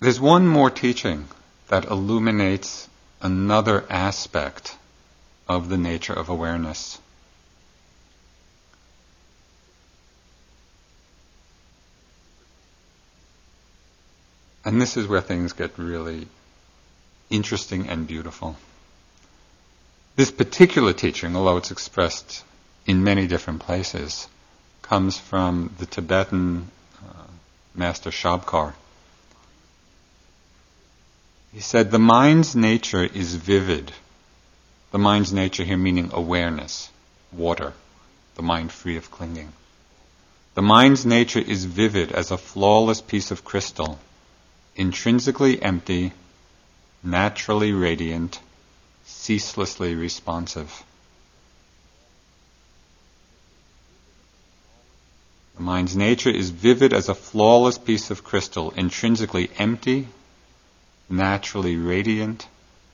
There's 0.00 0.18
one 0.18 0.46
more 0.46 0.70
teaching 0.70 1.28
that 1.68 1.84
illuminates 1.84 2.88
another 3.20 3.84
aspect 3.90 4.74
of 5.46 5.68
the 5.68 5.76
nature 5.76 6.14
of 6.14 6.30
awareness. 6.30 6.98
And 14.64 14.80
this 14.80 14.96
is 14.96 15.06
where 15.06 15.20
things 15.20 15.52
get 15.52 15.78
really 15.78 16.28
interesting 17.28 17.88
and 17.88 18.06
beautiful. 18.06 18.56
This 20.16 20.30
particular 20.30 20.94
teaching, 20.94 21.36
although 21.36 21.58
it's 21.58 21.70
expressed 21.70 22.42
in 22.86 23.04
many 23.04 23.26
different 23.26 23.60
places, 23.60 24.28
comes 24.80 25.18
from 25.18 25.74
the 25.78 25.86
Tibetan 25.86 26.70
uh, 27.02 27.26
master 27.74 28.10
Shabkar. 28.10 28.72
He 31.52 31.60
said, 31.60 31.90
The 31.90 31.98
mind's 31.98 32.54
nature 32.54 33.04
is 33.04 33.34
vivid. 33.34 33.92
The 34.92 34.98
mind's 34.98 35.32
nature 35.32 35.64
here 35.64 35.76
meaning 35.76 36.10
awareness, 36.12 36.90
water, 37.32 37.72
the 38.36 38.42
mind 38.42 38.72
free 38.72 38.96
of 38.96 39.10
clinging. 39.10 39.52
The 40.54 40.62
mind's 40.62 41.06
nature 41.06 41.40
is 41.40 41.64
vivid 41.64 42.12
as 42.12 42.30
a 42.30 42.38
flawless 42.38 43.00
piece 43.00 43.30
of 43.30 43.44
crystal, 43.44 43.98
intrinsically 44.76 45.60
empty, 45.62 46.12
naturally 47.02 47.72
radiant, 47.72 48.40
ceaselessly 49.04 49.94
responsive. 49.94 50.84
The 55.56 55.62
mind's 55.62 55.96
nature 55.96 56.30
is 56.30 56.50
vivid 56.50 56.92
as 56.92 57.08
a 57.08 57.14
flawless 57.14 57.78
piece 57.78 58.10
of 58.10 58.24
crystal, 58.24 58.70
intrinsically 58.70 59.50
empty, 59.58 60.08
naturally 61.10 61.76
radiant, 61.76 62.46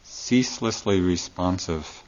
ceaselessly 0.04 1.00
responsive. 1.00 2.02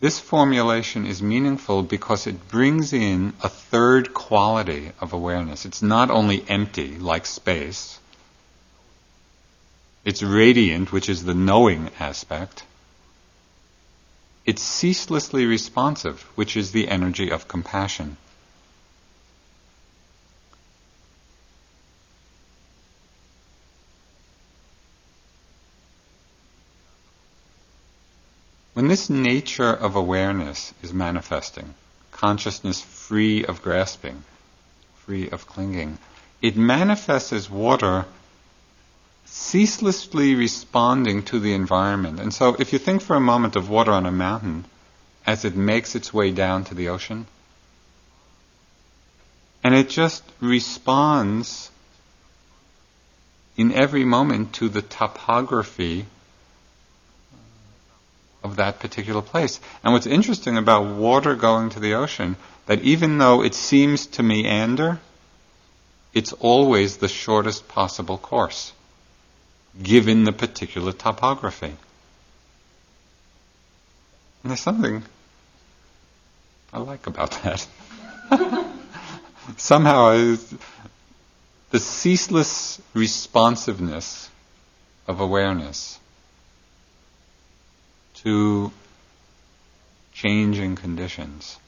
This 0.00 0.18
formulation 0.18 1.06
is 1.06 1.22
meaningful 1.22 1.82
because 1.82 2.26
it 2.26 2.48
brings 2.48 2.92
in 2.92 3.34
a 3.42 3.48
third 3.48 4.12
quality 4.14 4.90
of 5.00 5.12
awareness. 5.12 5.64
It's 5.64 5.82
not 5.82 6.10
only 6.10 6.44
empty, 6.48 6.98
like 6.98 7.26
space, 7.26 8.00
it's 10.04 10.22
radiant, 10.22 10.90
which 10.90 11.08
is 11.08 11.24
the 11.24 11.34
knowing 11.34 11.90
aspect. 12.00 12.64
It's 14.44 14.62
ceaselessly 14.62 15.46
responsive, 15.46 16.22
which 16.34 16.56
is 16.56 16.72
the 16.72 16.88
energy 16.88 17.30
of 17.30 17.46
compassion. 17.46 18.16
When 28.82 28.88
this 28.88 29.08
nature 29.08 29.72
of 29.72 29.94
awareness 29.94 30.74
is 30.82 30.92
manifesting, 30.92 31.74
consciousness 32.10 32.80
free 32.80 33.44
of 33.44 33.62
grasping, 33.62 34.24
free 35.06 35.30
of 35.30 35.46
clinging, 35.46 35.98
it 36.40 36.56
manifests 36.56 37.32
as 37.32 37.48
water 37.48 38.06
ceaselessly 39.24 40.34
responding 40.34 41.22
to 41.26 41.38
the 41.38 41.54
environment. 41.54 42.18
And 42.18 42.34
so 42.34 42.56
if 42.58 42.72
you 42.72 42.80
think 42.80 43.02
for 43.02 43.14
a 43.14 43.20
moment 43.20 43.54
of 43.54 43.70
water 43.70 43.92
on 43.92 44.04
a 44.04 44.10
mountain 44.10 44.64
as 45.24 45.44
it 45.44 45.54
makes 45.54 45.94
its 45.94 46.12
way 46.12 46.32
down 46.32 46.64
to 46.64 46.74
the 46.74 46.88
ocean, 46.88 47.28
and 49.62 49.76
it 49.76 49.90
just 49.90 50.24
responds 50.40 51.70
in 53.56 53.70
every 53.70 54.04
moment 54.04 54.54
to 54.54 54.68
the 54.68 54.82
topography 54.82 56.06
of 58.42 58.56
that 58.56 58.80
particular 58.80 59.22
place. 59.22 59.60
And 59.82 59.92
what's 59.92 60.06
interesting 60.06 60.56
about 60.56 60.96
water 60.96 61.34
going 61.34 61.70
to 61.70 61.80
the 61.80 61.94
ocean, 61.94 62.36
that 62.66 62.82
even 62.82 63.18
though 63.18 63.42
it 63.42 63.54
seems 63.54 64.06
to 64.06 64.22
meander, 64.22 65.00
it's 66.14 66.32
always 66.34 66.98
the 66.98 67.08
shortest 67.08 67.68
possible 67.68 68.18
course, 68.18 68.72
given 69.82 70.24
the 70.24 70.32
particular 70.32 70.92
topography. 70.92 71.74
And 74.42 74.50
there's 74.50 74.60
something 74.60 75.02
I 76.72 76.78
like 76.78 77.06
about 77.06 77.30
that. 77.42 77.66
Somehow, 79.56 80.36
the 81.70 81.78
ceaseless 81.78 82.80
responsiveness 82.94 84.30
of 85.06 85.20
awareness 85.20 85.98
to 88.22 88.72
changing 90.12 90.76
conditions 90.76 91.58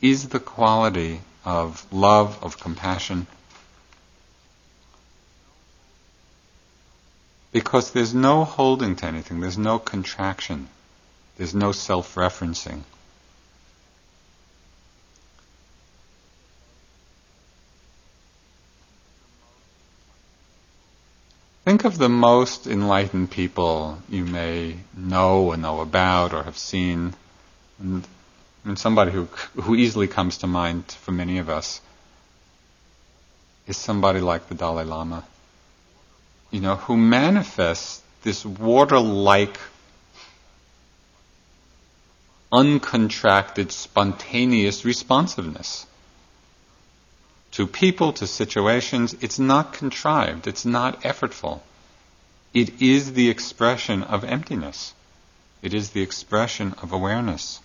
is 0.00 0.28
the 0.28 0.40
quality 0.40 1.20
of 1.44 1.86
love, 1.92 2.42
of 2.42 2.58
compassion. 2.58 3.26
Because 7.52 7.92
there's 7.92 8.14
no 8.14 8.44
holding 8.44 8.96
to 8.96 9.06
anything, 9.06 9.40
there's 9.40 9.58
no 9.58 9.78
contraction, 9.78 10.68
there's 11.36 11.54
no 11.54 11.72
self 11.72 12.14
referencing. 12.14 12.82
Think 21.82 21.94
of 21.94 21.98
the 21.98 22.08
most 22.08 22.68
enlightened 22.68 23.32
people 23.32 23.98
you 24.08 24.24
may 24.24 24.76
know 24.96 25.46
or 25.46 25.56
know 25.56 25.80
about 25.80 26.32
or 26.32 26.44
have 26.44 26.56
seen. 26.56 27.12
And, 27.80 28.06
and 28.64 28.78
somebody 28.78 29.10
who, 29.10 29.24
who 29.60 29.74
easily 29.74 30.06
comes 30.06 30.38
to 30.38 30.46
mind 30.46 30.84
for 30.92 31.10
many 31.10 31.38
of 31.38 31.48
us 31.48 31.80
is 33.66 33.76
somebody 33.76 34.20
like 34.20 34.48
the 34.48 34.54
Dalai 34.54 34.84
Lama. 34.84 35.24
You 36.52 36.60
know, 36.60 36.76
who 36.76 36.96
manifests 36.96 38.00
this 38.22 38.46
water-like, 38.46 39.58
uncontracted, 42.52 43.72
spontaneous 43.72 44.84
responsiveness 44.84 45.84
to 47.50 47.66
people, 47.66 48.12
to 48.12 48.28
situations. 48.28 49.16
It's 49.20 49.40
not 49.40 49.72
contrived, 49.72 50.46
it's 50.46 50.64
not 50.64 51.02
effortful. 51.02 51.60
It 52.54 52.82
is 52.82 53.14
the 53.14 53.30
expression 53.30 54.02
of 54.02 54.24
emptiness. 54.24 54.92
It 55.62 55.72
is 55.72 55.90
the 55.90 56.02
expression 56.02 56.74
of 56.82 56.92
awareness. 56.92 57.60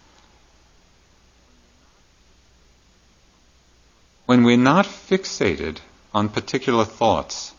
When 4.26 4.44
we're 4.44 4.58
not 4.58 4.86
fixated 4.86 5.80
on 6.14 6.30
particular 6.30 6.86
thoughts, 6.86 7.54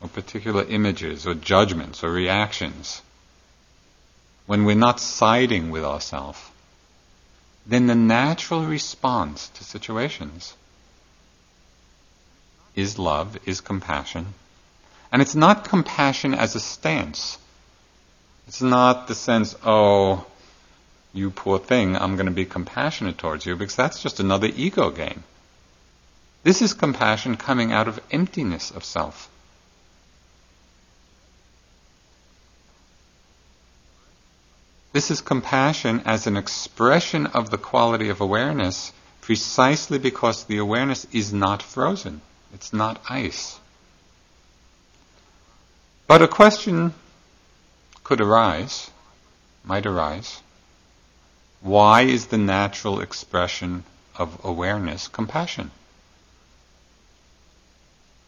or 0.00 0.08
particular 0.08 0.64
images, 0.64 1.26
or 1.26 1.34
judgments, 1.34 2.04
or 2.04 2.10
reactions, 2.10 3.00
when 4.46 4.64
we're 4.64 4.74
not 4.74 5.00
siding 5.00 5.70
with 5.70 5.84
ourselves, 5.84 6.40
then 7.66 7.86
the 7.86 7.94
natural 7.94 8.66
response 8.66 9.48
to 9.48 9.64
situations 9.64 10.54
is 12.74 12.98
love, 12.98 13.38
is 13.46 13.60
compassion. 13.60 14.34
And 15.14 15.22
it's 15.22 15.36
not 15.36 15.68
compassion 15.68 16.34
as 16.34 16.56
a 16.56 16.60
stance. 16.60 17.38
It's 18.48 18.60
not 18.60 19.06
the 19.06 19.14
sense, 19.14 19.54
oh, 19.64 20.26
you 21.12 21.30
poor 21.30 21.60
thing, 21.60 21.94
I'm 21.94 22.16
going 22.16 22.26
to 22.26 22.32
be 22.32 22.44
compassionate 22.44 23.16
towards 23.16 23.46
you, 23.46 23.54
because 23.54 23.76
that's 23.76 24.02
just 24.02 24.18
another 24.18 24.48
ego 24.48 24.90
game. 24.90 25.22
This 26.42 26.62
is 26.62 26.74
compassion 26.74 27.36
coming 27.36 27.70
out 27.70 27.86
of 27.86 28.00
emptiness 28.10 28.72
of 28.72 28.82
self. 28.82 29.30
This 34.92 35.12
is 35.12 35.20
compassion 35.20 36.02
as 36.06 36.26
an 36.26 36.36
expression 36.36 37.26
of 37.26 37.50
the 37.50 37.58
quality 37.58 38.08
of 38.08 38.20
awareness 38.20 38.92
precisely 39.20 39.98
because 39.98 40.42
the 40.42 40.58
awareness 40.58 41.06
is 41.12 41.32
not 41.32 41.62
frozen. 41.62 42.20
It's 42.52 42.72
not 42.72 43.00
ice. 43.08 43.60
But 46.06 46.22
a 46.22 46.28
question 46.28 46.92
could 48.02 48.20
arise, 48.20 48.90
might 49.64 49.86
arise. 49.86 50.42
Why 51.62 52.02
is 52.02 52.26
the 52.26 52.36
natural 52.36 53.00
expression 53.00 53.84
of 54.16 54.44
awareness 54.44 55.08
compassion? 55.08 55.70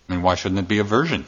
I 0.08 0.12
mean, 0.12 0.22
why 0.22 0.36
shouldn't 0.36 0.60
it 0.60 0.68
be 0.68 0.78
aversion? 0.78 1.26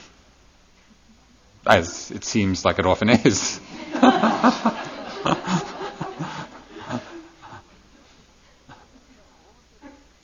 As 1.67 2.11
it 2.11 2.25
seems 2.25 2.65
like 2.65 2.79
it 2.79 2.87
often 2.87 3.11
is. 3.11 3.61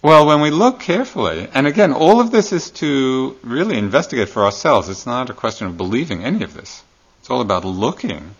Well, 0.05 0.27
when 0.27 0.43
we 0.43 0.51
look 0.51 0.81
carefully, 0.81 1.49
and 1.55 1.67
again, 1.67 1.95
all 1.95 2.21
of 2.21 2.31
this 2.31 2.53
is 2.53 2.71
to 2.73 3.39
really 3.43 3.79
investigate 3.79 4.29
for 4.29 4.45
ourselves. 4.45 4.91
It's 4.91 5.07
not 5.07 5.31
a 5.31 5.33
question 5.33 5.67
of 5.67 5.79
believing 5.79 6.23
any 6.23 6.45
of 6.45 6.53
this. 6.53 6.83
It's 7.21 7.31
all 7.31 7.41
about 7.41 7.65
looking 7.65 8.35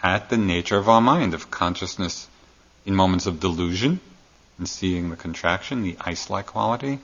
at 0.00 0.30
the 0.30 0.36
nature 0.36 0.76
of 0.76 0.88
our 0.88 1.00
mind, 1.00 1.34
of 1.34 1.50
consciousness 1.50 2.28
in 2.86 2.94
moments 2.94 3.26
of 3.26 3.40
delusion, 3.40 3.98
and 4.58 4.68
seeing 4.68 5.10
the 5.10 5.16
contraction, 5.16 5.82
the 5.82 5.96
ice 5.98 6.30
like 6.30 6.46
quality, 6.46 7.00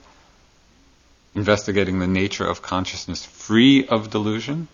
investigating 1.35 1.99
the 1.99 2.07
nature 2.07 2.47
of 2.47 2.61
consciousness 2.61 3.25
free 3.25 3.85
of 3.85 4.09
delusion, 4.09 4.69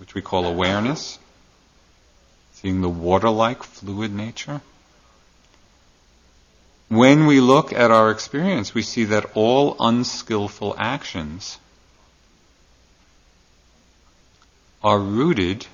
which 0.00 0.14
we 0.14 0.20
call 0.20 0.46
awareness, 0.46 1.20
seeing 2.54 2.80
the 2.80 2.88
water 2.88 3.30
like 3.30 3.62
fluid 3.62 4.12
nature. 4.12 4.62
When 6.94 7.26
we 7.26 7.40
look 7.40 7.72
at 7.72 7.90
our 7.90 8.12
experience, 8.12 8.72
we 8.72 8.82
see 8.82 9.04
that 9.06 9.32
all 9.34 9.74
unskillful 9.80 10.76
actions 10.78 11.58
are 14.80 15.00
rooted 15.00 15.66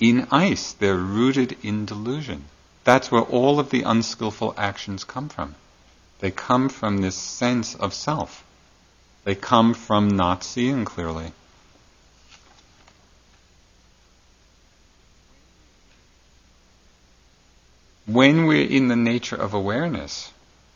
in 0.00 0.26
ice. 0.32 0.72
They're 0.72 0.96
rooted 0.96 1.56
in 1.62 1.84
delusion. 1.84 2.46
That's 2.82 3.12
where 3.12 3.22
all 3.22 3.60
of 3.60 3.70
the 3.70 3.82
unskillful 3.82 4.54
actions 4.56 5.04
come 5.04 5.28
from. 5.28 5.54
They 6.18 6.32
come 6.32 6.68
from 6.68 6.98
this 6.98 7.16
sense 7.16 7.76
of 7.76 7.94
self. 7.94 8.42
They 9.22 9.36
come 9.36 9.72
from 9.72 10.08
not 10.08 10.42
seeing 10.42 10.84
clearly. 10.84 11.32
When 18.14 18.46
we're 18.46 18.68
in 18.68 18.86
the 18.86 18.94
nature 18.94 19.34
of 19.34 19.54
awareness, 19.54 20.30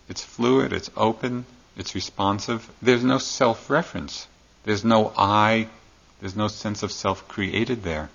it's 0.09 0.25
fluid, 0.25 0.73
it's 0.73 0.91
open, 0.97 1.47
it's 1.77 1.95
responsive. 1.95 2.69
There's 2.83 3.05
no 3.05 3.19
self 3.19 3.71
reference. 3.71 4.27
There's 4.65 4.85
no 4.85 5.13
I, 5.17 5.69
there's 6.19 6.35
no 6.35 6.49
sense 6.49 6.83
of 6.83 6.91
self 6.91 7.29
created 7.29 7.85
there. 7.85 8.11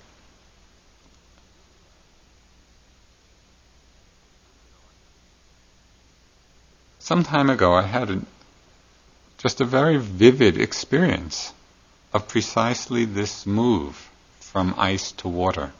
Some 6.99 7.24
time 7.24 7.49
ago, 7.49 7.74
I 7.74 7.84
had 7.84 8.09
a, 8.09 8.21
just 9.38 9.61
a 9.61 9.65
very 9.65 9.95
vivid 9.95 10.59
experience 10.59 11.53
of 12.11 12.28
precisely 12.28 13.05
this 13.05 13.45
move 13.45 14.09
from 14.41 14.76
ice 14.78 15.13
to 15.13 15.30
water 15.30 15.71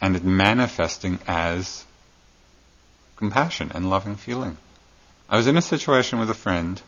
and 0.00 0.16
it 0.16 0.24
manifesting 0.24 1.18
as 1.26 1.84
compassion 3.16 3.72
and 3.74 3.90
loving 3.90 4.16
feeling. 4.16 4.56
I 5.28 5.36
was 5.36 5.46
in 5.46 5.56
a 5.56 5.62
situation 5.62 6.18
with 6.18 6.30
a 6.30 6.34
friend 6.34 6.80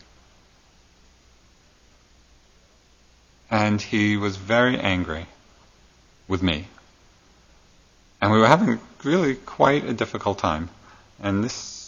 and 3.51 3.81
he 3.81 4.17
was 4.17 4.37
very 4.37 4.79
angry 4.79 5.27
with 6.29 6.43
me. 6.43 6.67
And 8.21 8.33
we 8.33 8.39
were 8.39 8.47
having 8.47 8.79
really 9.05 9.35
quite 9.35 9.85
a 9.85 9.95
difficult 9.95 10.39
time. 10.39 10.69
And 11.21 11.43
this 11.43 11.79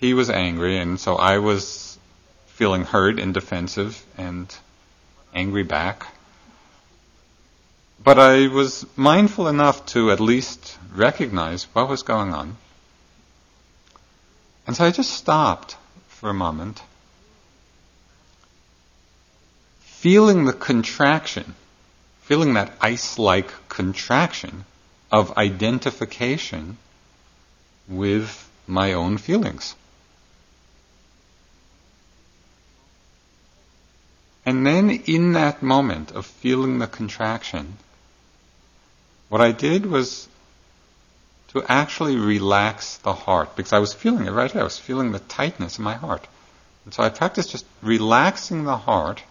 he 0.00 0.14
was 0.14 0.30
angry, 0.30 0.78
and 0.78 0.98
so 0.98 1.16
I 1.16 1.38
was 1.38 1.98
feeling 2.46 2.84
hurt 2.84 3.20
and 3.20 3.34
defensive 3.34 4.02
and 4.16 4.46
angry 5.34 5.62
back. 5.62 6.06
But 8.02 8.18
I 8.18 8.46
was 8.46 8.86
mindful 8.96 9.46
enough 9.46 9.84
to 9.86 10.10
at 10.10 10.18
least 10.18 10.78
recognize 10.94 11.64
what 11.74 11.86
was 11.86 12.02
going 12.02 12.32
on. 12.32 12.56
And 14.70 14.76
so 14.76 14.84
I 14.84 14.92
just 14.92 15.10
stopped 15.10 15.76
for 16.06 16.30
a 16.30 16.32
moment, 16.32 16.80
feeling 19.80 20.44
the 20.44 20.52
contraction, 20.52 21.56
feeling 22.20 22.54
that 22.54 22.72
ice 22.80 23.18
like 23.18 23.50
contraction 23.68 24.64
of 25.10 25.36
identification 25.36 26.78
with 27.88 28.48
my 28.68 28.92
own 28.92 29.18
feelings. 29.18 29.74
And 34.46 34.64
then 34.64 34.88
in 34.90 35.32
that 35.32 35.64
moment 35.64 36.12
of 36.12 36.26
feeling 36.26 36.78
the 36.78 36.86
contraction, 36.86 37.76
what 39.30 39.40
I 39.40 39.50
did 39.50 39.84
was 39.84 40.28
to 41.52 41.64
actually 41.68 42.16
relax 42.16 42.98
the 42.98 43.12
heart 43.12 43.56
because 43.56 43.72
I 43.72 43.80
was 43.80 43.92
feeling 43.92 44.26
it 44.26 44.30
right 44.30 44.50
here. 44.50 44.60
I 44.60 44.64
was 44.64 44.78
feeling 44.78 45.10
the 45.10 45.18
tightness 45.18 45.78
in 45.78 45.84
my 45.84 45.94
heart. 45.94 46.26
And 46.84 46.94
so 46.94 47.02
I 47.02 47.08
practiced 47.08 47.50
just 47.50 47.66
relaxing 47.82 48.64
the 48.64 48.76
heart 48.76 49.22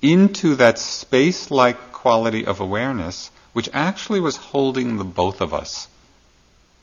into 0.00 0.54
that 0.56 0.78
space 0.78 1.50
like 1.50 1.92
quality 1.92 2.46
of 2.46 2.60
awareness, 2.60 3.30
which 3.52 3.68
actually 3.72 4.20
was 4.20 4.36
holding 4.36 4.96
the 4.96 5.04
both 5.04 5.40
of 5.40 5.52
us. 5.52 5.88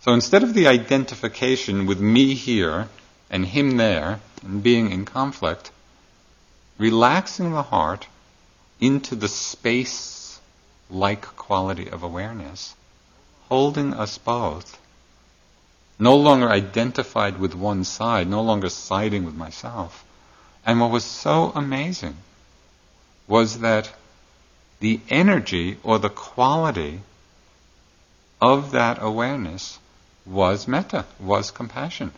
So 0.01 0.14
instead 0.14 0.43
of 0.43 0.53
the 0.53 0.68
identification 0.68 1.86
with 1.86 1.99
me 1.99 2.34
here 2.34 2.88
and 3.30 3.45
him 3.45 3.78
there 3.78 4.20
and 4.43 4.64
being 4.64 4.91
in 4.91 5.05
conflict, 5.05 5.72
relaxing 6.78 7.51
the 7.51 7.64
heart 7.64 8.07
into 8.80 9.16
the 9.16 9.28
space 9.28 10.39
like 10.89 11.22
quality 11.22 11.88
of 11.89 12.03
awareness, 12.03 12.76
holding 13.51 13.93
us 13.93 14.17
both, 14.17 14.79
no 15.99 16.15
longer 16.15 16.49
identified 16.49 17.37
with 17.37 17.53
one 17.53 17.83
side, 17.83 18.25
no 18.25 18.41
longer 18.41 18.69
siding 18.69 19.25
with 19.25 19.35
myself. 19.35 20.05
And 20.65 20.79
what 20.79 20.89
was 20.89 21.03
so 21.03 21.51
amazing 21.53 22.15
was 23.27 23.59
that 23.59 23.91
the 24.79 25.01
energy 25.09 25.77
or 25.83 25.99
the 25.99 26.09
quality 26.09 27.01
of 28.39 28.71
that 28.71 28.99
awareness 29.01 29.79
was 30.25 30.65
metta, 30.65 31.03
was 31.19 31.51
compassion. 31.51 32.13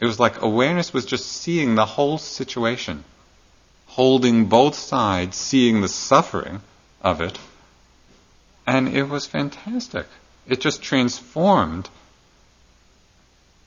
It 0.00 0.06
was 0.06 0.18
like 0.18 0.42
awareness 0.42 0.92
was 0.92 1.04
just 1.04 1.26
seeing 1.28 1.76
the 1.76 1.86
whole 1.86 2.18
situation 2.18 3.04
holding 3.86 4.46
both 4.46 4.74
sides, 4.74 5.36
seeing 5.36 5.80
the 5.80 5.88
suffering 5.88 6.60
of 7.02 7.20
it. 7.20 7.38
And 8.66 8.88
it 8.88 9.04
was 9.04 9.26
fantastic. 9.26 10.06
It 10.50 10.60
just 10.60 10.82
transformed 10.82 11.88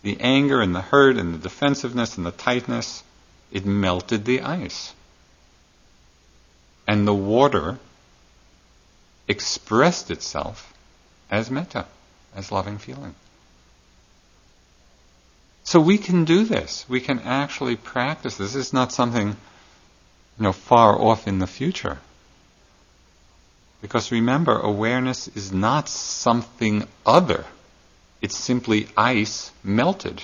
the 0.01 0.19
anger 0.19 0.61
and 0.61 0.75
the 0.75 0.81
hurt 0.81 1.15
and 1.15 1.33
the 1.33 1.37
defensiveness 1.37 2.17
and 2.17 2.25
the 2.25 2.31
tightness. 2.31 3.03
It 3.53 3.65
melted 3.65 4.25
the 4.25 4.41
ice. 4.41 4.93
And 6.85 7.07
the 7.07 7.13
water 7.13 7.79
expressed 9.29 10.11
itself 10.11 10.73
as 11.31 11.49
metta, 11.49 11.85
as 12.35 12.51
loving 12.51 12.77
feeling. 12.77 13.15
So 15.63 15.79
we 15.79 15.97
can 15.97 16.25
do 16.25 16.43
this. 16.43 16.85
We 16.89 16.99
can 16.99 17.19
actually 17.19 17.77
practice 17.77 18.35
this. 18.35 18.55
Is 18.55 18.73
not 18.73 18.91
something 18.91 19.29
you 19.29 19.35
know, 20.37 20.51
far 20.51 20.99
off 20.99 21.29
in 21.29 21.39
the 21.39 21.47
future. 21.47 21.99
Because 23.83 24.11
remember, 24.11 24.57
awareness 24.57 25.27
is 25.27 25.51
not 25.51 25.89
something 25.89 26.87
other. 27.05 27.45
It's 28.21 28.37
simply 28.37 28.87
ice 28.95 29.51
melted. 29.63 30.23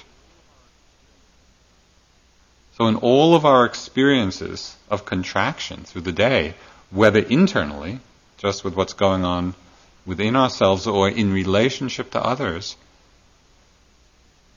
So 2.77 2.87
in 2.87 2.95
all 2.95 3.35
of 3.35 3.45
our 3.45 3.65
experiences 3.65 4.75
of 4.89 5.05
contraction 5.05 5.83
through 5.83 6.03
the 6.03 6.11
day, 6.13 6.55
whether 6.89 7.19
internally, 7.19 7.99
just 8.37 8.63
with 8.63 8.75
what's 8.75 8.93
going 8.93 9.23
on 9.25 9.53
within 10.05 10.35
ourselves 10.35 10.87
or 10.87 11.07
in 11.09 11.31
relationship 11.31 12.11
to 12.11 12.25
others, 12.25 12.77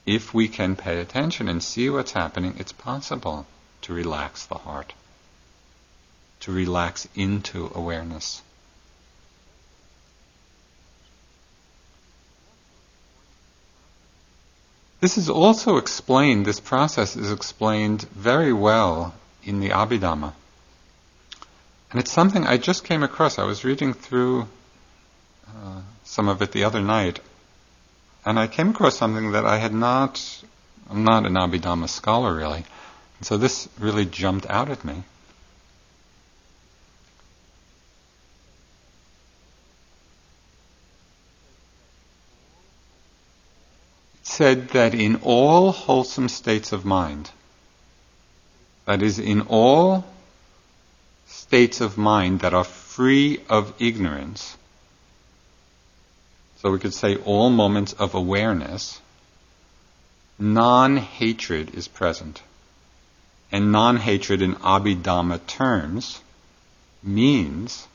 if 0.05 0.33
we 0.33 0.47
can 0.47 0.75
pay 0.75 0.99
attention 0.99 1.47
and 1.47 1.61
see 1.61 1.89
what's 1.89 2.13
happening, 2.13 2.55
it's 2.57 2.71
possible 2.71 3.45
to 3.81 3.93
relax 3.93 4.47
the 4.47 4.55
heart 4.55 4.93
to 6.43 6.51
relax 6.51 7.07
into 7.15 7.71
awareness. 7.73 8.41
This 15.03 15.17
is 15.17 15.29
also 15.29 15.75
explained, 15.75 16.45
this 16.45 16.61
process 16.61 17.17
is 17.17 17.29
explained 17.29 18.03
very 18.15 18.53
well 18.53 19.13
in 19.43 19.59
the 19.59 19.71
Abhidhamma. 19.71 20.31
And 21.91 21.99
it's 21.99 22.09
something 22.09 22.47
I 22.47 22.55
just 22.55 22.85
came 22.85 23.03
across. 23.03 23.37
I 23.37 23.43
was 23.43 23.65
reading 23.65 23.93
through 23.93 24.47
uh, 25.45 25.81
some 26.05 26.29
of 26.29 26.41
it 26.41 26.53
the 26.53 26.63
other 26.63 26.79
night, 26.79 27.19
and 28.23 28.39
I 28.39 28.47
came 28.47 28.69
across 28.69 28.95
something 28.95 29.33
that 29.33 29.45
I 29.45 29.57
had 29.57 29.73
not, 29.73 30.23
I'm 30.89 31.03
not 31.03 31.25
an 31.25 31.33
Abhidhamma 31.33 31.89
scholar 31.89 32.33
really, 32.33 32.63
and 33.17 33.27
so 33.27 33.35
this 33.35 33.67
really 33.77 34.05
jumped 34.05 34.49
out 34.49 34.69
at 34.69 34.85
me. 34.85 35.03
Said 44.33 44.69
that 44.69 44.95
in 44.95 45.17
all 45.17 45.71
wholesome 45.71 46.27
states 46.27 46.71
of 46.71 46.83
mind, 46.83 47.29
that 48.85 49.03
is 49.03 49.19
in 49.19 49.41
all 49.41 50.03
states 51.27 51.81
of 51.81 51.99
mind 51.99 52.39
that 52.39 52.53
are 52.53 52.63
free 52.63 53.39
of 53.47 53.73
ignorance. 53.79 54.57
So 56.57 56.71
we 56.71 56.79
could 56.79 56.95
say 56.95 57.15
all 57.15 57.51
moments 57.51 57.93
of 57.93 58.15
awareness, 58.15 58.99
non 60.39 60.97
hatred 60.97 61.75
is 61.75 61.87
present. 61.87 62.41
And 63.51 63.71
non 63.71 63.97
hatred 63.97 64.41
in 64.41 64.55
Abhidhamma 64.55 65.45
terms 65.45 66.21
means 67.03 67.87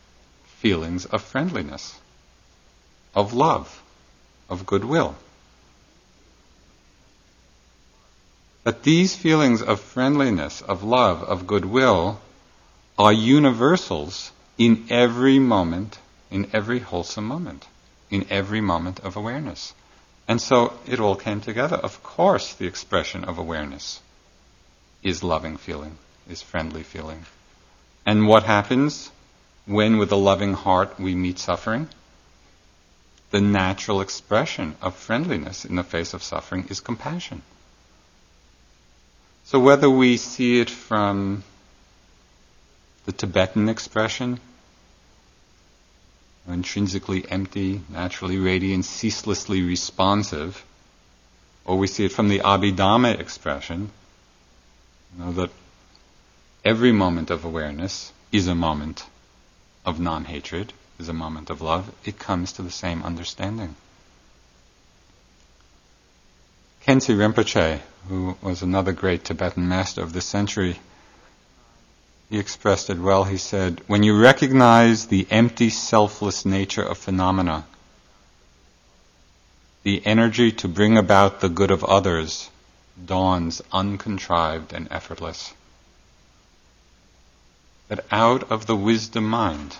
feelings 0.61 1.05
of 1.07 1.21
friendliness, 1.21 1.99
of 3.13 3.33
love, 3.33 3.83
of 4.49 4.65
goodwill. 4.65 5.17
That 8.69 8.83
these 8.83 9.17
feelings 9.17 9.63
of 9.63 9.81
friendliness, 9.81 10.61
of 10.61 10.85
love, 10.85 11.23
of 11.23 11.47
goodwill 11.47 12.21
are 12.99 13.15
universals 13.15 14.31
in 14.59 14.89
every 14.91 15.39
moment, 15.39 15.99
in 16.31 16.51
every 16.53 16.81
wholesome 16.81 17.25
moment, 17.25 17.67
in 18.11 18.27
every 18.29 18.61
moment 18.61 19.01
of 19.01 19.17
awareness. 19.17 19.73
And 20.29 20.39
so 20.39 20.75
it 20.87 21.01
all 21.01 21.17
came 21.17 21.41
together. 21.41 21.77
Of 21.77 22.03
course, 22.03 22.53
the 22.53 22.67
expression 22.67 23.25
of 23.25 23.39
awareness 23.39 24.03
is 25.03 25.23
loving 25.23 25.57
feeling, 25.57 25.97
is 26.29 26.43
friendly 26.43 26.83
feeling. 26.83 27.25
And 28.05 28.29
what 28.29 28.43
happens 28.43 29.11
when, 29.65 29.97
with 29.97 30.13
a 30.13 30.17
loving 30.31 30.53
heart, 30.53 31.01
we 31.01 31.15
meet 31.15 31.39
suffering? 31.39 31.89
The 33.31 33.41
natural 33.41 34.03
expression 34.03 34.77
of 34.83 34.95
friendliness 34.95 35.65
in 35.65 35.77
the 35.77 35.83
face 35.83 36.13
of 36.13 36.23
suffering 36.23 36.67
is 36.69 36.81
compassion. 36.81 37.41
So 39.49 39.59
whether 39.59 39.89
we 39.89 40.19
see 40.19 40.61
it 40.61 40.69
from 40.69 41.43
the 43.07 43.13
Tibetan 43.13 43.71
expression, 43.71 44.41
intrinsically 46.47 47.25
empty, 47.31 47.81
naturally 47.89 48.37
radiant, 48.37 48.85
ceaselessly 48.85 49.63
responsive, 49.63 50.63
or 51.65 51.79
we 51.79 51.87
see 51.87 52.05
it 52.05 52.13
from 52.13 52.29
the 52.29 52.41
Abhidhamma 52.41 53.19
expression, 53.19 53.91
you 55.17 55.25
know, 55.25 55.33
that 55.33 55.51
every 56.63 56.93
moment 56.93 57.31
of 57.31 57.47
awareness 57.47 58.13
is 58.31 58.49
a 58.49 58.55
moment 58.55 59.03
of 59.87 59.99
non 59.99 60.27
hatred, 60.27 60.75
is 60.99 61.09
a 61.09 61.15
moment 61.15 61.49
of 61.49 61.63
love, 61.63 61.91
it 62.05 62.19
comes 62.19 62.53
to 62.53 62.61
the 62.61 62.71
same 62.71 63.03
understanding. 63.03 63.77
Khyentse 66.87 67.15
Rinpoche, 67.15 67.81
who 68.09 68.37
was 68.41 68.63
another 68.63 68.93
great 68.93 69.25
Tibetan 69.25 69.69
master 69.69 70.03
of 70.03 70.13
the 70.13 70.21
century, 70.21 70.81
he 72.31 72.39
expressed 72.39 72.91
it 72.91 72.99
well. 72.99 73.25
He 73.25 73.39
said, 73.39 73.81
When 73.87 74.03
you 74.03 74.19
recognize 74.19 75.07
the 75.07 75.27
empty, 75.31 75.71
selfless 75.71 76.45
nature 76.45 76.83
of 76.83 76.99
phenomena, 76.99 77.67
the 79.83 80.05
energy 80.07 80.53
to 80.53 80.69
bring 80.69 80.99
about 80.99 81.41
the 81.41 81.49
good 81.49 81.71
of 81.71 81.85
others 81.85 82.51
dawns 83.05 83.63
uncontrived 83.73 84.73
and 84.73 84.89
effortless. 84.91 85.55
That 87.89 88.05
out 88.11 88.51
of 88.51 88.67
the 88.67 88.77
wisdom 88.77 89.25
mind, 89.25 89.77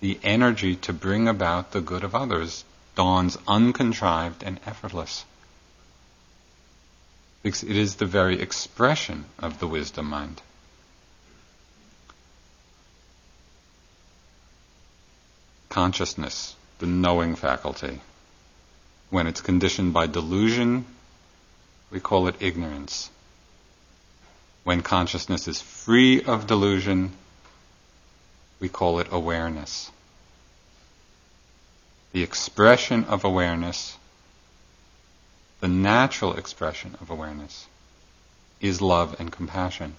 the 0.00 0.18
energy 0.22 0.76
to 0.76 0.92
bring 0.92 1.26
about 1.26 1.72
the 1.72 1.80
good 1.80 2.04
of 2.04 2.14
others 2.14 2.64
dawns 2.96 3.38
uncontrived 3.46 4.42
and 4.42 4.58
effortless. 4.66 5.24
It 7.44 7.62
is 7.62 7.96
the 7.96 8.06
very 8.06 8.40
expression 8.40 9.26
of 9.38 9.60
the 9.60 9.68
wisdom 9.68 10.06
mind. 10.06 10.42
Consciousness, 15.68 16.56
the 16.78 16.86
knowing 16.86 17.36
faculty. 17.36 18.00
When 19.10 19.28
it's 19.28 19.40
conditioned 19.40 19.92
by 19.92 20.06
delusion, 20.06 20.86
we 21.92 22.00
call 22.00 22.26
it 22.26 22.36
ignorance. 22.40 23.10
When 24.64 24.82
consciousness 24.82 25.46
is 25.46 25.60
free 25.60 26.22
of 26.22 26.48
delusion, 26.48 27.12
we 28.58 28.68
call 28.68 28.98
it 28.98 29.08
awareness. 29.12 29.92
The 32.16 32.22
expression 32.22 33.04
of 33.04 33.24
awareness, 33.24 33.94
the 35.60 35.68
natural 35.68 36.32
expression 36.32 36.96
of 37.02 37.10
awareness, 37.10 37.66
is 38.58 38.80
love 38.80 39.20
and 39.20 39.30
compassion. 39.30 39.96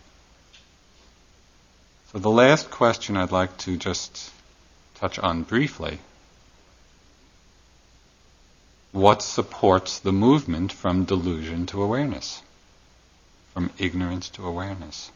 So 2.12 2.18
the 2.18 2.32
last 2.32 2.72
question 2.72 3.18
I'd 3.18 3.32
like 3.32 3.56
to 3.60 3.78
just 3.78 4.32
touch 4.96 5.20
on 5.20 5.44
briefly 5.44 6.00
what 8.94 9.22
supports 9.22 10.00
the 10.00 10.12
movement 10.12 10.72
from 10.74 11.06
delusion 11.06 11.68
to 11.68 11.84
awareness, 11.84 12.42
from 13.54 13.70
ignorance 13.78 14.28
to 14.30 14.48
awareness, 14.48 15.12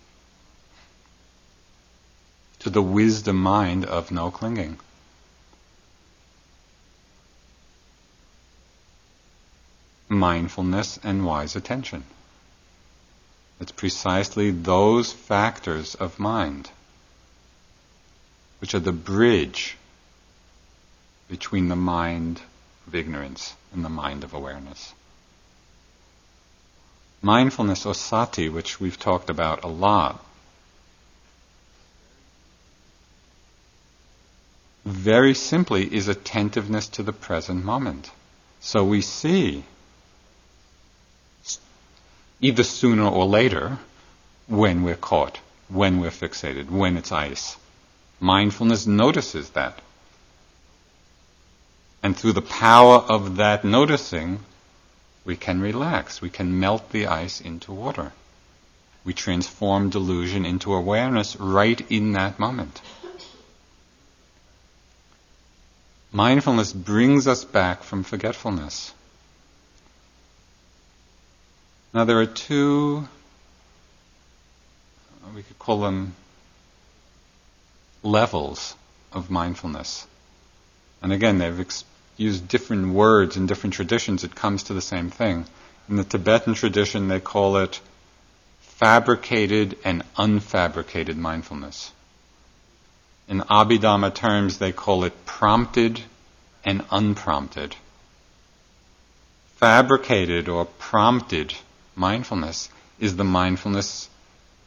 to 2.60 2.70
the 2.70 2.84
wisdom 2.84 3.38
mind 3.38 3.86
of 3.86 4.12
no 4.12 4.30
clinging. 4.30 4.78
Mindfulness 10.12 11.00
and 11.04 11.26
wise 11.26 11.56
attention. 11.56 12.04
It's 13.62 13.72
precisely 13.72 14.52
those 14.52 15.14
factors 15.14 15.96
of 15.96 16.20
mind 16.20 16.70
which 18.60 18.76
are 18.76 18.80
the 18.80 18.92
bridge 18.92 19.78
between 21.30 21.70
the 21.70 21.78
mind 21.78 22.42
of 22.88 22.94
ignorance 22.94 23.56
and 23.72 23.86
the 23.86 23.90
mind 23.90 24.26
of 24.26 24.34
awareness. 24.34 24.94
Mindfulness 27.22 27.86
or 27.86 27.96
sati, 27.96 28.50
which 28.50 28.82
we've 28.82 29.00
talked 29.00 29.30
about 29.30 29.64
a 29.64 29.68
lot, 29.68 30.24
very 34.84 35.34
simply 35.34 35.92
is 35.96 36.10
attentiveness 36.10 36.90
to 36.90 37.02
the 37.02 37.14
present 37.14 37.64
moment. 37.64 38.12
So 38.60 38.84
we 38.84 39.02
see, 39.02 39.64
either 42.42 42.64
sooner 42.64 43.08
or 43.08 43.26
later, 43.26 43.78
when 44.48 44.84
we're 44.84 44.96
caught, 44.96 45.40
when 45.70 46.02
we're 46.02 46.10
fixated, 46.10 46.70
when 46.70 46.98
it's 46.98 47.12
ice. 47.12 47.56
Mindfulness 48.20 48.86
notices 48.86 49.52
that. 49.52 49.80
And 52.04 52.18
through 52.18 52.34
the 52.34 52.42
power 52.42 52.98
of 52.98 53.38
that 53.38 53.64
noticing, 53.64 54.40
we 55.24 55.38
can 55.38 55.62
relax. 55.62 56.22
We 56.22 56.30
can 56.30 56.60
melt 56.60 56.92
the 56.92 57.08
ice 57.08 57.42
into 57.42 57.72
water. 57.72 58.12
We 59.04 59.14
transform 59.14 59.90
delusion 59.90 60.46
into 60.46 60.74
awareness 60.74 61.36
right 61.36 61.80
in 61.90 62.14
that 62.14 62.40
moment. 62.40 62.82
Mindfulness 66.12 66.74
brings 66.74 67.28
us 67.28 67.46
back 67.46 67.84
from 67.84 68.04
forgetfulness. 68.04 68.94
Now, 71.94 72.06
there 72.06 72.20
are 72.20 72.26
two, 72.26 73.06
we 75.36 75.44
could 75.44 75.60
call 75.60 75.82
them 75.82 76.16
levels 78.02 78.76
of 79.12 79.30
mindfulness. 79.30 80.08
And 81.02 81.12
again, 81.12 81.38
they've 81.38 81.60
ex- 81.60 81.84
use 82.16 82.40
different 82.40 82.94
words 82.94 83.36
in 83.36 83.46
different 83.46 83.74
traditions, 83.74 84.24
it 84.24 84.36
comes 84.36 84.64
to 84.64 84.74
the 84.74 84.82
same 84.82 85.10
thing. 85.10 85.46
In 85.90 85.98
the 85.98 86.06
Tibetan 86.06 86.54
tradition, 86.54 87.10
they 87.10 87.20
call 87.20 87.58
it 87.58 87.82
fabricated 88.62 89.78
and 89.84 90.04
unfabricated 90.16 91.18
mindfulness. 91.18 91.92
In 93.28 93.42
Abhidhamma 93.42 94.14
terms, 94.14 94.60
they 94.60 94.72
call 94.72 95.04
it 95.04 95.26
prompted 95.26 96.02
and 96.64 96.86
unprompted. 96.90 97.76
Fabricated 99.58 100.48
or 100.48 100.66
prompted 100.66 101.54
mindfulness 102.10 102.70
is 103.00 103.16
the 103.16 103.32
mindfulness 103.42 104.10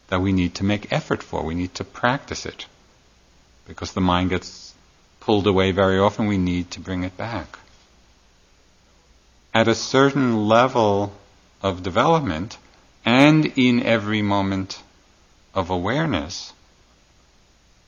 that 0.08 0.20
we 0.20 0.32
need 0.32 0.54
to 0.56 0.64
make 0.64 0.92
effort 0.92 1.22
for. 1.22 1.42
We 1.42 1.54
need 1.62 1.74
to 1.74 1.84
practice 1.84 2.46
it. 2.46 2.66
Because 3.66 3.92
the 3.92 4.08
mind 4.12 4.30
gets 4.30 4.74
pulled 5.20 5.46
away 5.46 5.72
very 5.72 5.98
often, 5.98 6.26
we 6.26 6.38
need 6.38 6.70
to 6.72 6.80
bring 6.80 7.02
it 7.02 7.16
back. 7.16 7.58
At 9.52 9.68
a 9.68 9.74
certain 9.74 10.48
level 10.48 11.12
of 11.62 11.82
development, 11.82 12.58
and 13.04 13.46
in 13.56 13.82
every 13.82 14.22
moment 14.22 14.80
of 15.54 15.70
awareness, 15.70 16.52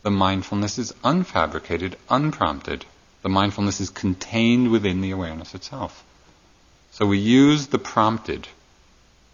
the 0.03 0.11
mindfulness 0.11 0.79
is 0.79 0.93
unfabricated, 1.05 1.95
unprompted. 2.09 2.85
The 3.23 3.29
mindfulness 3.29 3.81
is 3.81 3.91
contained 3.91 4.71
within 4.71 5.01
the 5.01 5.11
awareness 5.11 5.55
itself. 5.55 6.05
So 6.93 7.07
we 7.07 7.19
use 7.19 7.67
the 7.67 7.79
prompted 7.79 8.49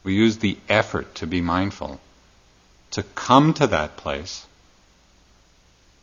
we 0.05 0.15
use 0.15 0.39
the 0.39 0.59
effort 0.69 1.15
to 1.17 1.27
be 1.27 1.41
mindful 1.41 2.01
to 2.93 3.03
come 3.03 3.55
to 3.55 3.67
that 3.69 3.97
place 3.97 4.47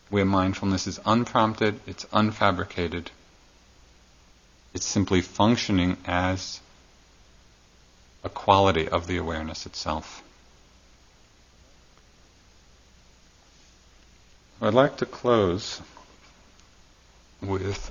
where 0.08 0.24
mindfulness 0.24 0.86
is 0.86 0.98
unprompted, 1.06 1.78
it's 1.86 2.04
unfabricated, 2.06 3.06
it's 4.74 4.86
simply 4.86 5.20
functioning 5.20 5.96
as 6.04 6.60
a 8.24 8.28
quality 8.28 8.88
of 8.88 9.06
the 9.06 9.16
awareness 9.16 9.66
itself. 9.66 10.22
I'd 14.60 14.74
like 14.74 14.98
to 14.98 15.06
close 15.06 15.80
with 17.40 17.90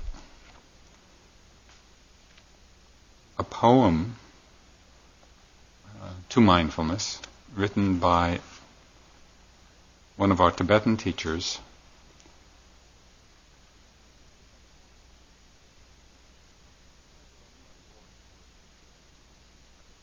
a 3.38 3.42
poem 3.42 4.16
uh, 6.00 6.08
to 6.30 6.40
mindfulness 6.40 7.20
written 7.54 7.98
by 7.98 8.40
one 10.16 10.32
of 10.32 10.40
our 10.40 10.50
Tibetan 10.50 10.96
teachers. 10.96 11.58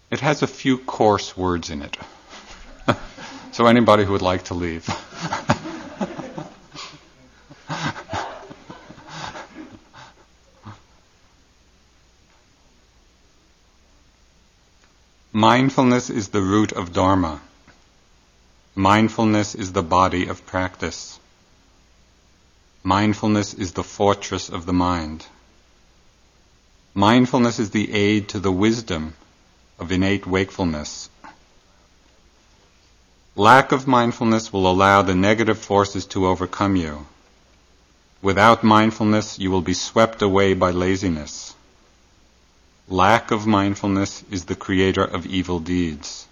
It 0.10 0.20
has 0.22 0.42
a 0.42 0.48
few 0.48 0.78
coarse 0.78 1.36
words 1.36 1.70
in 1.70 1.82
it. 1.82 1.98
so 3.52 3.66
anybody 3.66 4.06
who 4.06 4.14
would 4.14 4.22
like 4.22 4.46
to 4.46 4.54
leave. 4.54 4.88
Mindfulness 15.38 16.10
is 16.10 16.30
the 16.30 16.42
root 16.42 16.72
of 16.72 16.94
Dharma. 16.94 17.40
Mindfulness 18.74 19.54
is 19.54 19.72
the 19.72 19.84
body 19.84 20.26
of 20.26 20.44
practice. 20.48 21.20
Mindfulness 22.82 23.54
is 23.54 23.74
the 23.74 23.84
fortress 23.84 24.50
of 24.50 24.66
the 24.66 24.74
mind. 24.74 25.28
Mindfulness 26.96 27.60
is 27.60 27.70
the 27.70 27.94
aid 27.94 28.30
to 28.30 28.40
the 28.40 28.52
wisdom 28.52 29.14
of 29.78 29.92
innate 29.92 30.26
wakefulness. 30.26 31.08
Lack 33.36 33.72
of 33.72 33.86
mindfulness 33.86 34.52
will 34.52 34.66
allow 34.66 35.04
the 35.04 35.14
negative 35.14 35.60
forces 35.60 36.08
to 36.08 36.26
overcome 36.26 36.76
you. 36.76 37.06
Without 38.24 38.64
mindfulness, 38.64 39.38
you 39.38 39.52
will 39.52 39.62
be 39.62 39.76
swept 39.76 40.24
away 40.24 40.56
by 40.56 40.72
laziness. 40.72 41.54
Lack 42.90 43.32
of 43.32 43.46
mindfulness 43.46 44.24
is 44.32 44.46
the 44.46 44.56
creator 44.56 45.04
of 45.04 45.26
evil 45.26 45.60
deeds. 45.60 46.26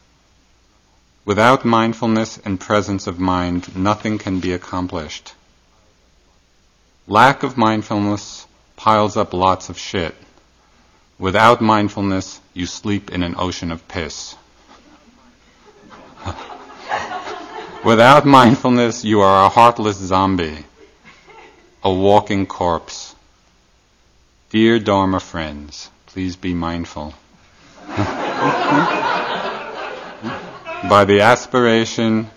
Without 1.25 1.65
mindfulness 1.65 2.37
and 2.45 2.57
presence 2.57 3.07
of 3.07 3.19
mind, 3.19 3.75
nothing 3.75 4.17
can 4.17 4.39
be 4.39 4.53
accomplished. 4.53 5.33
Lack 7.07 7.43
of 7.43 7.57
mindfulness 7.57 8.47
piles 8.77 9.17
up 9.17 9.33
lots 9.33 9.67
of 9.67 9.77
shit. 9.77 10.15
Without 11.19 11.59
mindfulness, 11.59 12.39
you 12.53 12.65
sleep 12.65 13.11
in 13.11 13.21
an 13.21 13.35
ocean 13.37 13.69
of 13.69 13.85
piss. 13.89 14.35
Without 17.83 18.25
mindfulness, 18.25 19.03
you 19.03 19.19
are 19.19 19.45
a 19.45 19.49
heartless 19.49 19.97
zombie, 19.97 20.63
a 21.83 21.93
walking 21.93 22.45
corpse. 22.45 23.13
Dear 24.51 24.79
Dharma 24.79 25.19
friends, 25.19 25.89
please 26.15 26.37
be 26.37 26.53
mindful. 26.53 27.13
By 30.89 31.03
the 31.05 31.19
aspiration 31.19 32.29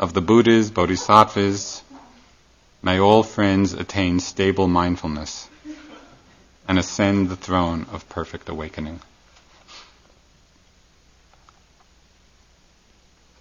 of 0.00 0.12
the 0.12 0.20
Buddhas, 0.20 0.72
Bodhisattvas, 0.72 1.84
may 2.82 2.98
all 2.98 3.22
friends 3.22 3.74
attain 3.74 4.18
stable 4.18 4.66
mindfulness 4.66 5.48
and 6.66 6.80
ascend 6.80 7.28
the 7.28 7.36
throne 7.36 7.86
of 7.92 8.08
perfect 8.08 8.48
awakening. 8.48 8.98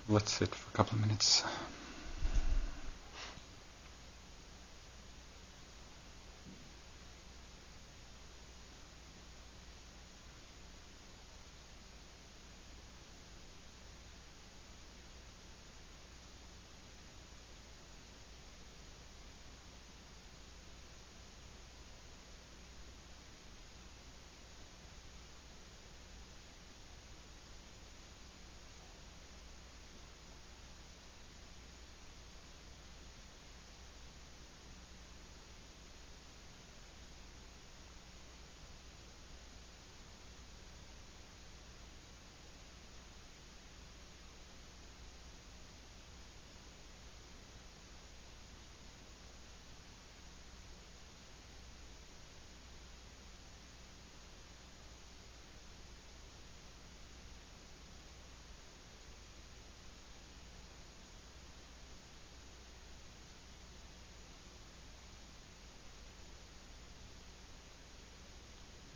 Let's 0.07 0.31
sit 0.31 0.53
for 0.53 0.69
a 0.69 0.77
couple 0.77 0.93
of 0.93 1.01
minutes. 1.01 1.43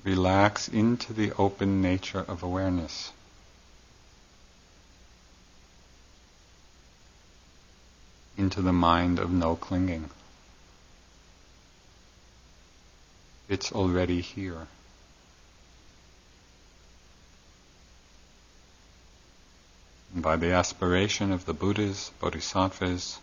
Relax 0.03 0.67
into 0.67 1.13
the 1.13 1.31
open 1.37 1.81
nature 1.81 2.25
of 2.27 2.43
awareness. 2.43 3.11
Into 8.37 8.61
the 8.61 8.73
mind 8.73 9.19
of 9.19 9.31
no 9.31 9.55
clinging. 9.55 10.09
It's 13.47 13.71
already 13.71 14.21
here. 14.21 14.67
And 20.13 20.21
by 20.21 20.35
the 20.35 20.51
aspiration 20.51 21.31
of 21.31 21.45
the 21.45 21.53
Buddhas, 21.53 22.11
Bodhisattvas, 22.19 23.19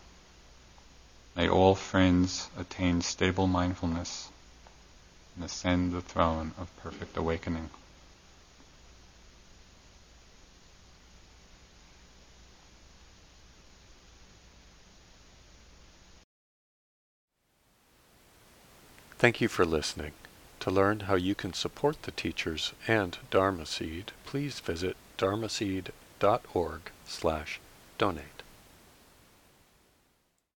may 1.36 1.48
all 1.48 1.74
friends 1.74 2.48
attain 2.58 3.02
stable 3.02 3.46
mindfulness 3.46 4.28
and 5.34 5.44
ascend 5.44 5.92
the 5.92 6.00
throne 6.00 6.52
of 6.58 6.74
perfect 6.76 7.16
awakening. 7.16 7.70
Thank 19.20 19.42
you 19.42 19.48
for 19.48 19.66
listening. 19.66 20.12
To 20.60 20.70
learn 20.70 21.00
how 21.00 21.14
you 21.14 21.34
can 21.34 21.52
support 21.52 22.04
the 22.04 22.10
teachers 22.10 22.72
and 22.88 23.18
Dharma 23.30 23.66
Seed, 23.66 24.12
please 24.24 24.60
visit 24.60 24.96
dharmaseed.org 25.18 26.80
slash 27.06 27.60
donate. 27.98 28.39